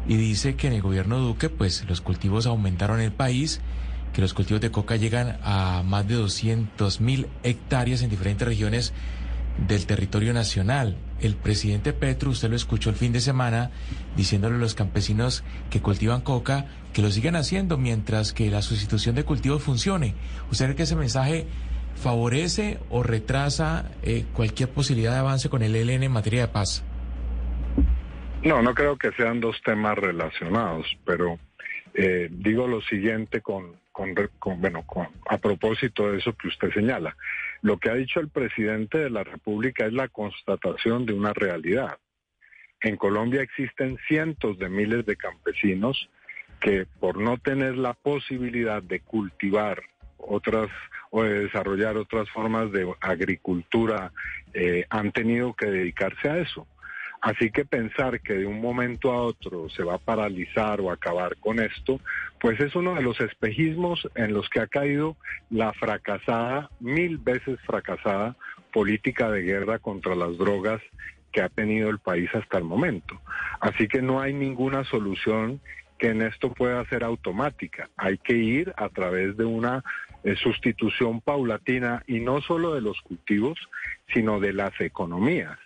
y 0.08 0.16
dice 0.16 0.56
que 0.56 0.68
en 0.68 0.74
el 0.74 0.82
gobierno 0.82 1.18
Duque 1.18 1.48
pues 1.48 1.84
los 1.88 2.00
cultivos 2.00 2.46
aumentaron 2.46 3.00
en 3.00 3.06
el 3.06 3.12
país 3.12 3.60
que 4.12 4.22
los 4.22 4.34
cultivos 4.34 4.60
de 4.60 4.70
coca 4.70 4.96
llegan 4.96 5.38
a 5.42 5.82
más 5.84 6.08
de 6.08 6.14
200 6.14 7.00
mil 7.00 7.26
hectáreas 7.42 8.02
en 8.02 8.10
diferentes 8.10 8.48
regiones 8.48 8.92
del 9.68 9.86
territorio 9.86 10.32
nacional. 10.32 10.96
El 11.20 11.34
presidente 11.34 11.92
Petro, 11.92 12.30
usted 12.30 12.48
lo 12.48 12.56
escuchó 12.56 12.90
el 12.90 12.96
fin 12.96 13.12
de 13.12 13.20
semana, 13.20 13.70
diciéndole 14.16 14.56
a 14.56 14.58
los 14.58 14.74
campesinos 14.74 15.44
que 15.70 15.80
cultivan 15.80 16.20
coca 16.20 16.66
que 16.92 17.02
lo 17.02 17.10
sigan 17.10 17.36
haciendo 17.36 17.76
mientras 17.76 18.32
que 18.32 18.50
la 18.50 18.62
sustitución 18.62 19.16
de 19.16 19.24
cultivos 19.24 19.62
funcione. 19.62 20.14
¿Usted 20.50 20.64
cree 20.64 20.76
que 20.76 20.82
ese 20.84 20.96
mensaje 20.96 21.46
favorece 21.94 22.78
o 22.88 23.02
retrasa 23.02 23.90
eh, 24.02 24.24
cualquier 24.32 24.70
posibilidad 24.70 25.12
de 25.12 25.18
avance 25.18 25.50
con 25.50 25.62
el 25.62 25.74
ELN 25.76 26.04
en 26.04 26.12
materia 26.12 26.40
de 26.42 26.48
paz? 26.48 26.84
No, 28.46 28.62
no 28.62 28.76
creo 28.76 28.96
que 28.96 29.10
sean 29.10 29.40
dos 29.40 29.60
temas 29.64 29.98
relacionados, 29.98 30.86
pero 31.04 31.36
eh, 31.94 32.28
digo 32.30 32.68
lo 32.68 32.80
siguiente 32.80 33.40
con, 33.40 33.74
con, 33.90 34.14
bueno, 34.60 34.86
con, 34.86 35.08
a 35.28 35.36
propósito 35.38 36.12
de 36.12 36.18
eso 36.18 36.32
que 36.34 36.46
usted 36.46 36.72
señala. 36.72 37.16
Lo 37.62 37.78
que 37.78 37.90
ha 37.90 37.94
dicho 37.94 38.20
el 38.20 38.28
presidente 38.28 38.98
de 38.98 39.10
la 39.10 39.24
República 39.24 39.84
es 39.86 39.92
la 39.92 40.06
constatación 40.06 41.06
de 41.06 41.14
una 41.14 41.32
realidad. 41.32 41.98
En 42.82 42.96
Colombia 42.96 43.42
existen 43.42 43.98
cientos 44.06 44.56
de 44.60 44.68
miles 44.68 45.04
de 45.06 45.16
campesinos 45.16 46.08
que 46.60 46.86
por 47.00 47.18
no 47.18 47.38
tener 47.38 47.76
la 47.76 47.94
posibilidad 47.94 48.80
de 48.80 49.00
cultivar 49.00 49.82
otras 50.18 50.68
o 51.10 51.24
de 51.24 51.40
desarrollar 51.40 51.96
otras 51.96 52.30
formas 52.30 52.70
de 52.70 52.94
agricultura 53.00 54.12
eh, 54.54 54.86
han 54.88 55.10
tenido 55.10 55.52
que 55.54 55.66
dedicarse 55.66 56.28
a 56.28 56.38
eso. 56.38 56.64
Así 57.26 57.50
que 57.50 57.64
pensar 57.64 58.20
que 58.20 58.34
de 58.34 58.46
un 58.46 58.60
momento 58.60 59.10
a 59.10 59.20
otro 59.20 59.68
se 59.68 59.82
va 59.82 59.96
a 59.96 59.98
paralizar 59.98 60.80
o 60.80 60.92
acabar 60.92 61.36
con 61.38 61.58
esto, 61.58 61.98
pues 62.38 62.60
es 62.60 62.76
uno 62.76 62.94
de 62.94 63.02
los 63.02 63.20
espejismos 63.20 64.08
en 64.14 64.32
los 64.32 64.48
que 64.48 64.60
ha 64.60 64.68
caído 64.68 65.16
la 65.50 65.72
fracasada, 65.72 66.70
mil 66.78 67.18
veces 67.18 67.58
fracasada, 67.66 68.36
política 68.72 69.28
de 69.28 69.42
guerra 69.42 69.80
contra 69.80 70.14
las 70.14 70.38
drogas 70.38 70.80
que 71.32 71.42
ha 71.42 71.48
tenido 71.48 71.90
el 71.90 71.98
país 71.98 72.32
hasta 72.32 72.58
el 72.58 72.64
momento. 72.64 73.20
Así 73.58 73.88
que 73.88 74.02
no 74.02 74.20
hay 74.20 74.32
ninguna 74.32 74.84
solución 74.84 75.60
que 75.98 76.10
en 76.10 76.22
esto 76.22 76.54
pueda 76.54 76.84
ser 76.84 77.02
automática. 77.02 77.90
Hay 77.96 78.18
que 78.18 78.34
ir 78.34 78.72
a 78.76 78.88
través 78.88 79.36
de 79.36 79.44
una 79.44 79.82
eh, 80.22 80.36
sustitución 80.36 81.20
paulatina 81.20 82.04
y 82.06 82.20
no 82.20 82.40
solo 82.40 82.72
de 82.72 82.82
los 82.82 83.00
cultivos, 83.00 83.58
sino 84.14 84.38
de 84.38 84.52
las 84.52 84.80
economías 84.80 85.58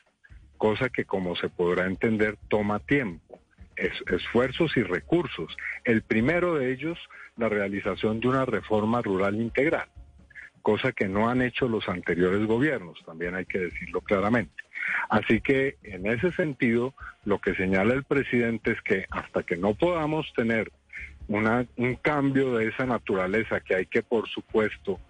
cosa 0.60 0.90
que 0.90 1.06
como 1.06 1.36
se 1.36 1.48
podrá 1.48 1.86
entender 1.86 2.36
toma 2.48 2.80
tiempo, 2.80 3.40
esfuerzos 3.76 4.76
y 4.76 4.82
recursos. 4.82 5.56
El 5.84 6.02
primero 6.02 6.56
de 6.56 6.70
ellos, 6.70 6.98
la 7.38 7.48
realización 7.48 8.20
de 8.20 8.28
una 8.28 8.44
reforma 8.44 9.00
rural 9.00 9.36
integral, 9.36 9.88
cosa 10.60 10.92
que 10.92 11.08
no 11.08 11.30
han 11.30 11.40
hecho 11.40 11.66
los 11.66 11.88
anteriores 11.88 12.46
gobiernos, 12.46 13.02
también 13.06 13.36
hay 13.36 13.46
que 13.46 13.58
decirlo 13.58 14.02
claramente. 14.02 14.62
Así 15.08 15.40
que 15.40 15.78
en 15.82 16.06
ese 16.06 16.30
sentido, 16.32 16.92
lo 17.24 17.38
que 17.38 17.54
señala 17.54 17.94
el 17.94 18.04
presidente 18.04 18.72
es 18.72 18.82
que 18.82 19.06
hasta 19.10 19.42
que 19.42 19.56
no 19.56 19.72
podamos 19.72 20.30
tener 20.36 20.70
una, 21.28 21.64
un 21.78 21.94
cambio 21.94 22.56
de 22.56 22.68
esa 22.68 22.84
naturaleza 22.84 23.60
que 23.60 23.76
hay 23.76 23.86
que, 23.86 24.02
por 24.02 24.28
supuesto, 24.28 25.00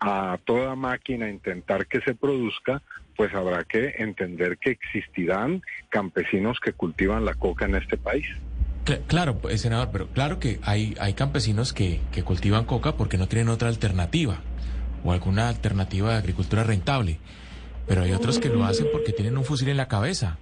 a 0.00 0.38
toda 0.44 0.76
máquina 0.76 1.30
intentar 1.30 1.86
que 1.86 2.02
se 2.02 2.14
produzca, 2.14 2.82
pues 3.18 3.34
habrá 3.34 3.64
que 3.64 3.96
entender 3.98 4.58
que 4.58 4.70
existirán 4.70 5.60
campesinos 5.88 6.60
que 6.64 6.72
cultivan 6.72 7.24
la 7.24 7.34
coca 7.34 7.64
en 7.64 7.74
este 7.74 7.96
país. 7.96 8.24
Claro, 9.08 9.38
pues, 9.38 9.60
senador, 9.60 9.88
pero 9.92 10.06
claro 10.06 10.38
que 10.38 10.60
hay, 10.62 10.94
hay 11.00 11.14
campesinos 11.14 11.72
que, 11.72 12.00
que 12.12 12.22
cultivan 12.22 12.64
coca 12.64 12.92
porque 12.96 13.18
no 13.18 13.26
tienen 13.26 13.48
otra 13.48 13.70
alternativa 13.70 14.38
o 15.02 15.12
alguna 15.12 15.48
alternativa 15.48 16.12
de 16.12 16.18
agricultura 16.18 16.62
rentable, 16.62 17.18
pero 17.88 18.02
hay 18.02 18.12
otros 18.12 18.38
que 18.38 18.50
lo 18.50 18.64
hacen 18.64 18.86
porque 18.92 19.12
tienen 19.12 19.36
un 19.36 19.44
fusil 19.44 19.68
en 19.68 19.78
la 19.78 19.88
cabeza 19.88 20.38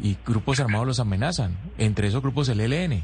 y 0.00 0.16
grupos 0.24 0.60
armados 0.60 0.86
los 0.86 1.00
amenazan, 1.00 1.56
entre 1.78 2.06
esos 2.06 2.22
grupos 2.22 2.48
el 2.48 2.60
ELN. 2.60 3.02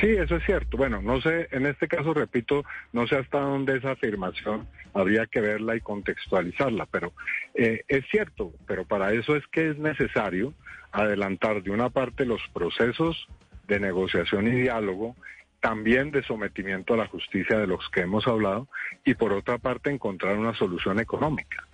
Sí, 0.00 0.08
eso 0.08 0.36
es 0.36 0.44
cierto. 0.44 0.76
Bueno, 0.76 1.00
no 1.02 1.20
sé, 1.20 1.48
en 1.52 1.66
este 1.66 1.86
caso, 1.86 2.12
repito, 2.14 2.64
no 2.92 3.06
sé 3.06 3.16
hasta 3.16 3.40
dónde 3.40 3.76
esa 3.76 3.92
afirmación 3.92 4.66
habría 4.92 5.26
que 5.26 5.40
verla 5.40 5.76
y 5.76 5.80
contextualizarla, 5.80 6.86
pero 6.86 7.12
eh, 7.54 7.82
es 7.86 8.04
cierto, 8.10 8.52
pero 8.66 8.84
para 8.84 9.12
eso 9.12 9.36
es 9.36 9.46
que 9.48 9.70
es 9.70 9.78
necesario 9.78 10.52
adelantar 10.92 11.62
de 11.62 11.70
una 11.70 11.90
parte 11.90 12.24
los 12.24 12.40
procesos 12.52 13.28
de 13.66 13.80
negociación 13.80 14.48
y 14.48 14.62
diálogo, 14.62 15.16
también 15.60 16.10
de 16.10 16.22
sometimiento 16.22 16.94
a 16.94 16.98
la 16.98 17.06
justicia 17.06 17.58
de 17.58 17.66
los 17.66 17.88
que 17.90 18.02
hemos 18.02 18.26
hablado, 18.26 18.68
y 19.04 19.14
por 19.14 19.32
otra 19.32 19.58
parte 19.58 19.90
encontrar 19.90 20.36
una 20.36 20.54
solución 20.54 21.00
económica. 21.00 21.66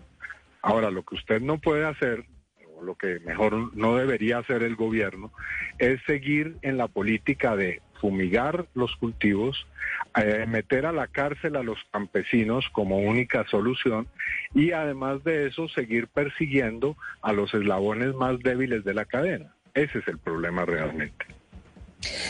Ahora, 0.62 0.90
lo 0.90 1.02
que 1.02 1.16
usted 1.16 1.40
no 1.40 1.58
puede 1.58 1.86
hacer 1.86 2.24
lo 2.82 2.94
que 2.94 3.20
mejor 3.20 3.76
no 3.76 3.96
debería 3.96 4.38
hacer 4.38 4.62
el 4.62 4.76
gobierno, 4.76 5.32
es 5.78 6.00
seguir 6.06 6.56
en 6.62 6.78
la 6.78 6.88
política 6.88 7.56
de 7.56 7.82
fumigar 8.00 8.66
los 8.74 8.94
cultivos, 8.96 9.66
eh, 10.16 10.46
meter 10.48 10.86
a 10.86 10.92
la 10.92 11.06
cárcel 11.06 11.56
a 11.56 11.62
los 11.62 11.78
campesinos 11.92 12.68
como 12.72 12.98
única 12.98 13.44
solución 13.46 14.08
y 14.54 14.72
además 14.72 15.22
de 15.24 15.46
eso 15.46 15.68
seguir 15.68 16.08
persiguiendo 16.08 16.96
a 17.22 17.32
los 17.32 17.52
eslabones 17.54 18.14
más 18.14 18.38
débiles 18.40 18.84
de 18.84 18.94
la 18.94 19.04
cadena. 19.04 19.54
Ese 19.74 19.98
es 19.98 20.08
el 20.08 20.18
problema 20.18 20.64
realmente. 20.64 21.39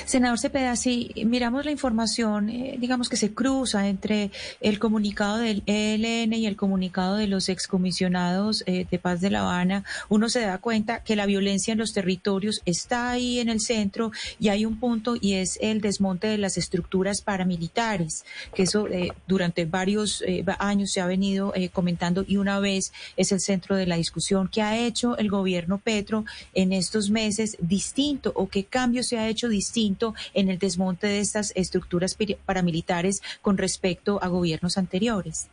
Senador 0.04 0.38
Cepeda, 0.38 0.74
si 0.74 1.12
miramos 1.26 1.64
la 1.64 1.70
información, 1.70 2.50
eh, 2.50 2.76
digamos 2.78 3.08
que 3.08 3.16
se 3.16 3.32
cruza 3.32 3.88
entre 3.88 4.30
el 4.60 4.78
comunicado 4.78 5.38
del 5.38 5.62
ELN 5.66 6.32
y 6.32 6.46
el 6.46 6.56
comunicado 6.56 7.16
de 7.16 7.28
los 7.28 7.48
excomisionados 7.48 8.64
eh, 8.66 8.86
de 8.90 8.98
paz 8.98 9.20
de 9.20 9.30
La 9.30 9.42
Habana, 9.42 9.84
uno 10.08 10.28
se 10.28 10.40
da 10.40 10.58
cuenta 10.58 11.04
que 11.04 11.14
la 11.14 11.26
violencia 11.26 11.72
en 11.72 11.78
los 11.78 11.92
territorios 11.92 12.62
está 12.64 13.10
ahí 13.10 13.38
en 13.38 13.48
el 13.48 13.60
centro 13.60 14.10
y 14.40 14.48
hay 14.48 14.64
un 14.64 14.80
punto 14.80 15.14
y 15.20 15.34
es 15.34 15.58
el 15.60 15.80
desmonte 15.80 16.26
de 16.26 16.38
las 16.38 16.58
estructuras 16.58 17.22
paramilitares, 17.22 18.24
que 18.54 18.64
eso 18.64 18.88
eh, 18.88 19.12
durante 19.28 19.66
varios 19.66 20.24
años 20.58 20.92
se 20.92 21.00
ha 21.00 21.06
venido 21.06 21.52
comentando 21.72 22.24
y 22.26 22.36
una 22.36 22.58
vez 22.58 22.92
es 23.16 23.32
el 23.32 23.40
centro 23.40 23.76
de 23.76 23.86
la 23.86 23.96
discusión. 23.96 24.48
¿Qué 24.48 24.62
ha 24.62 24.78
hecho 24.78 25.16
el 25.16 25.30
gobierno 25.30 25.78
Petro 25.78 26.24
en 26.54 26.72
estos 26.72 27.10
meses 27.10 27.56
distinto 27.60 28.32
o 28.34 28.48
qué 28.48 28.64
cambio 28.64 29.02
se 29.02 29.18
ha 29.18 29.28
hecho 29.28 29.48
distinto? 29.48 29.59
Distinto 29.60 30.14
en 30.32 30.48
el 30.48 30.58
desmonte 30.58 31.06
de 31.06 31.20
estas 31.20 31.52
estructuras 31.54 32.16
paramilitares 32.46 33.22
con 33.42 33.58
respecto 33.58 34.18
a 34.22 34.28
gobiernos 34.28 34.78
anteriores? 34.78 35.50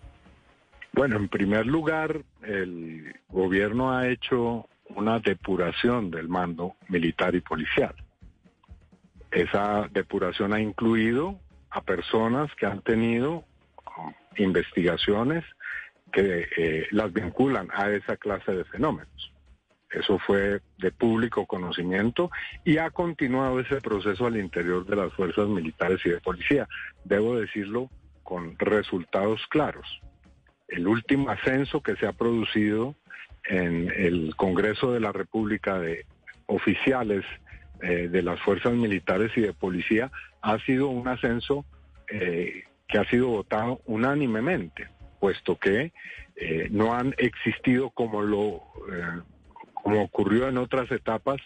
Bueno, 0.93 1.17
en 1.17 1.27
primer 1.27 1.65
lugar, 1.65 2.21
el 2.41 3.13
gobierno 3.29 3.91
ha 3.91 4.07
hecho 4.07 4.67
una 4.95 5.19
depuración 5.19 6.09
del 6.09 6.29
mando 6.29 6.75
militar 6.87 7.35
y 7.35 7.41
policial. 7.41 7.93
Esa 9.29 9.89
depuración 9.91 10.53
ha 10.53 10.61
incluido 10.61 11.37
a 11.69 11.81
personas 11.81 12.49
que 12.55 12.65
han 12.65 12.81
tenido 12.81 13.43
um, 13.97 14.13
investigaciones 14.37 15.43
que 16.13 16.47
eh, 16.57 16.87
las 16.91 17.11
vinculan 17.11 17.67
a 17.73 17.91
esa 17.91 18.15
clase 18.15 18.53
de 18.53 18.63
fenómenos. 18.63 19.33
Eso 19.91 20.19
fue 20.19 20.61
de 20.77 20.91
público 20.91 21.45
conocimiento 21.45 22.29
y 22.65 22.77
ha 22.77 22.89
continuado 22.89 23.59
ese 23.59 23.79
proceso 23.79 24.25
al 24.25 24.37
interior 24.37 24.85
de 24.85 24.97
las 24.97 25.13
fuerzas 25.13 25.47
militares 25.47 25.99
y 26.05 26.09
de 26.09 26.19
policía. 26.19 26.67
Debo 27.05 27.37
decirlo 27.37 27.89
con 28.23 28.57
resultados 28.59 29.45
claros. 29.47 30.01
El 30.67 30.87
último 30.87 31.29
ascenso 31.29 31.81
que 31.81 31.95
se 31.95 32.05
ha 32.05 32.11
producido 32.11 32.95
en 33.45 33.89
el 33.95 34.35
Congreso 34.35 34.91
de 34.91 34.99
la 34.99 35.13
República 35.13 35.79
de 35.79 36.05
oficiales 36.47 37.23
eh, 37.81 38.09
de 38.09 38.21
las 38.21 38.41
fuerzas 38.41 38.73
militares 38.73 39.31
y 39.37 39.41
de 39.41 39.53
policía 39.53 40.11
ha 40.41 40.59
sido 40.59 40.89
un 40.89 41.07
ascenso 41.07 41.63
eh, 42.09 42.63
que 42.87 42.97
ha 42.97 43.09
sido 43.09 43.27
votado 43.27 43.81
unánimemente, 43.85 44.89
puesto 45.19 45.57
que 45.57 45.93
eh, 46.35 46.67
no 46.71 46.93
han 46.93 47.15
existido 47.17 47.89
como 47.91 48.21
lo 48.21 48.63
como 49.83 50.01
ocurrió 50.03 50.47
en 50.47 50.57
otras 50.57 50.91
etapas 50.91 51.37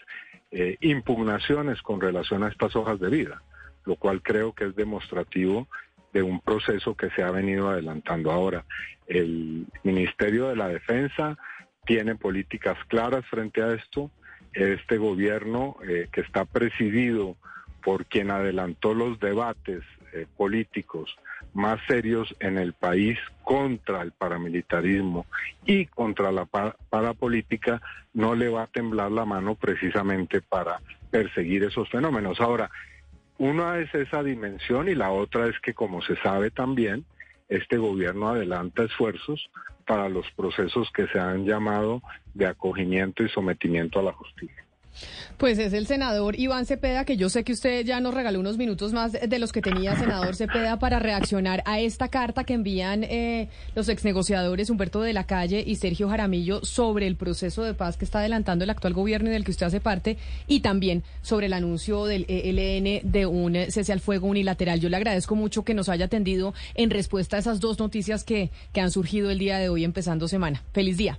impugnaciones 0.80 1.80
con 1.80 1.98
relación 1.98 2.44
a 2.44 2.48
estas 2.48 2.76
hojas 2.76 3.00
de 3.00 3.08
vida, 3.08 3.42
lo 3.86 3.96
cual 3.96 4.20
creo 4.22 4.52
que 4.52 4.66
es 4.66 4.76
demostrativo 4.76 5.66
de 6.12 6.22
un 6.22 6.40
proceso 6.40 6.94
que 6.94 7.10
se 7.10 7.22
ha 7.22 7.30
venido 7.30 7.70
adelantando 7.70 8.30
ahora. 8.30 8.64
El 9.06 9.66
Ministerio 9.82 10.48
de 10.48 10.56
la 10.56 10.68
Defensa 10.68 11.36
tiene 11.84 12.14
políticas 12.14 12.78
claras 12.88 13.24
frente 13.26 13.62
a 13.62 13.72
esto. 13.74 14.10
Este 14.52 14.98
gobierno 14.98 15.76
eh, 15.88 16.08
que 16.12 16.20
está 16.20 16.44
presidido 16.44 17.36
por 17.82 18.06
quien 18.06 18.30
adelantó 18.30 18.94
los 18.94 19.18
debates 19.18 19.82
eh, 20.12 20.26
políticos 20.36 21.16
más 21.54 21.80
serios 21.86 22.34
en 22.40 22.58
el 22.58 22.72
país 22.72 23.18
contra 23.44 24.02
el 24.02 24.12
paramilitarismo 24.12 25.26
y 25.66 25.86
contra 25.86 26.32
la 26.32 26.46
parapolítica, 26.46 27.80
no 28.14 28.34
le 28.34 28.48
va 28.48 28.64
a 28.64 28.66
temblar 28.66 29.10
la 29.10 29.24
mano 29.24 29.54
precisamente 29.54 30.40
para 30.40 30.80
perseguir 31.10 31.64
esos 31.64 31.88
fenómenos. 31.90 32.40
Ahora, 32.40 32.70
una 33.38 33.78
es 33.78 33.94
esa 33.94 34.22
dimensión 34.22 34.88
y 34.88 34.94
la 34.94 35.10
otra 35.10 35.48
es 35.48 35.58
que, 35.60 35.74
como 35.74 36.02
se 36.02 36.16
sabe 36.16 36.50
también, 36.50 37.04
este 37.48 37.76
gobierno 37.76 38.28
adelanta 38.28 38.84
esfuerzos 38.84 39.50
para 39.86 40.08
los 40.08 40.30
procesos 40.32 40.90
que 40.92 41.06
se 41.08 41.18
han 41.18 41.44
llamado 41.44 42.02
de 42.34 42.46
acogimiento 42.46 43.22
y 43.22 43.28
sometimiento 43.28 43.98
a 43.98 44.04
la 44.04 44.12
justicia. 44.12 44.61
Pues 45.36 45.58
es 45.58 45.72
el 45.72 45.86
senador 45.86 46.38
Iván 46.38 46.66
Cepeda, 46.66 47.04
que 47.04 47.16
yo 47.16 47.28
sé 47.28 47.44
que 47.44 47.52
usted 47.52 47.84
ya 47.84 48.00
nos 48.00 48.14
regaló 48.14 48.38
unos 48.40 48.58
minutos 48.58 48.92
más 48.92 49.12
de 49.12 49.38
los 49.38 49.52
que 49.52 49.62
tenía 49.62 49.96
senador 49.96 50.36
Cepeda 50.36 50.78
para 50.78 50.98
reaccionar 50.98 51.62
a 51.66 51.80
esta 51.80 52.08
carta 52.08 52.44
que 52.44 52.54
envían 52.54 53.04
eh, 53.04 53.48
los 53.74 53.88
exnegociadores 53.88 54.70
Humberto 54.70 55.00
de 55.00 55.12
la 55.12 55.24
Calle 55.24 55.64
y 55.66 55.76
Sergio 55.76 56.08
Jaramillo 56.08 56.64
sobre 56.64 57.06
el 57.06 57.16
proceso 57.16 57.64
de 57.64 57.74
paz 57.74 57.96
que 57.96 58.04
está 58.04 58.20
adelantando 58.20 58.64
el 58.64 58.70
actual 58.70 58.94
gobierno 58.94 59.30
y 59.30 59.32
del 59.32 59.44
que 59.44 59.50
usted 59.50 59.66
hace 59.66 59.80
parte, 59.80 60.16
y 60.46 60.60
también 60.60 61.02
sobre 61.22 61.46
el 61.46 61.52
anuncio 61.52 62.04
del 62.04 62.24
ELN 62.28 63.10
de 63.10 63.26
un 63.26 63.56
cese 63.68 63.92
al 63.92 64.00
fuego 64.00 64.28
unilateral. 64.28 64.80
Yo 64.80 64.88
le 64.88 64.96
agradezco 64.96 65.34
mucho 65.34 65.64
que 65.64 65.74
nos 65.74 65.88
haya 65.88 66.06
atendido 66.06 66.54
en 66.74 66.90
respuesta 66.90 67.36
a 67.36 67.40
esas 67.40 67.60
dos 67.60 67.78
noticias 67.78 68.24
que, 68.24 68.50
que 68.72 68.80
han 68.80 68.90
surgido 68.90 69.30
el 69.30 69.38
día 69.38 69.58
de 69.58 69.68
hoy 69.68 69.84
empezando 69.84 70.28
semana. 70.28 70.62
Feliz 70.72 70.96
día. 70.96 71.18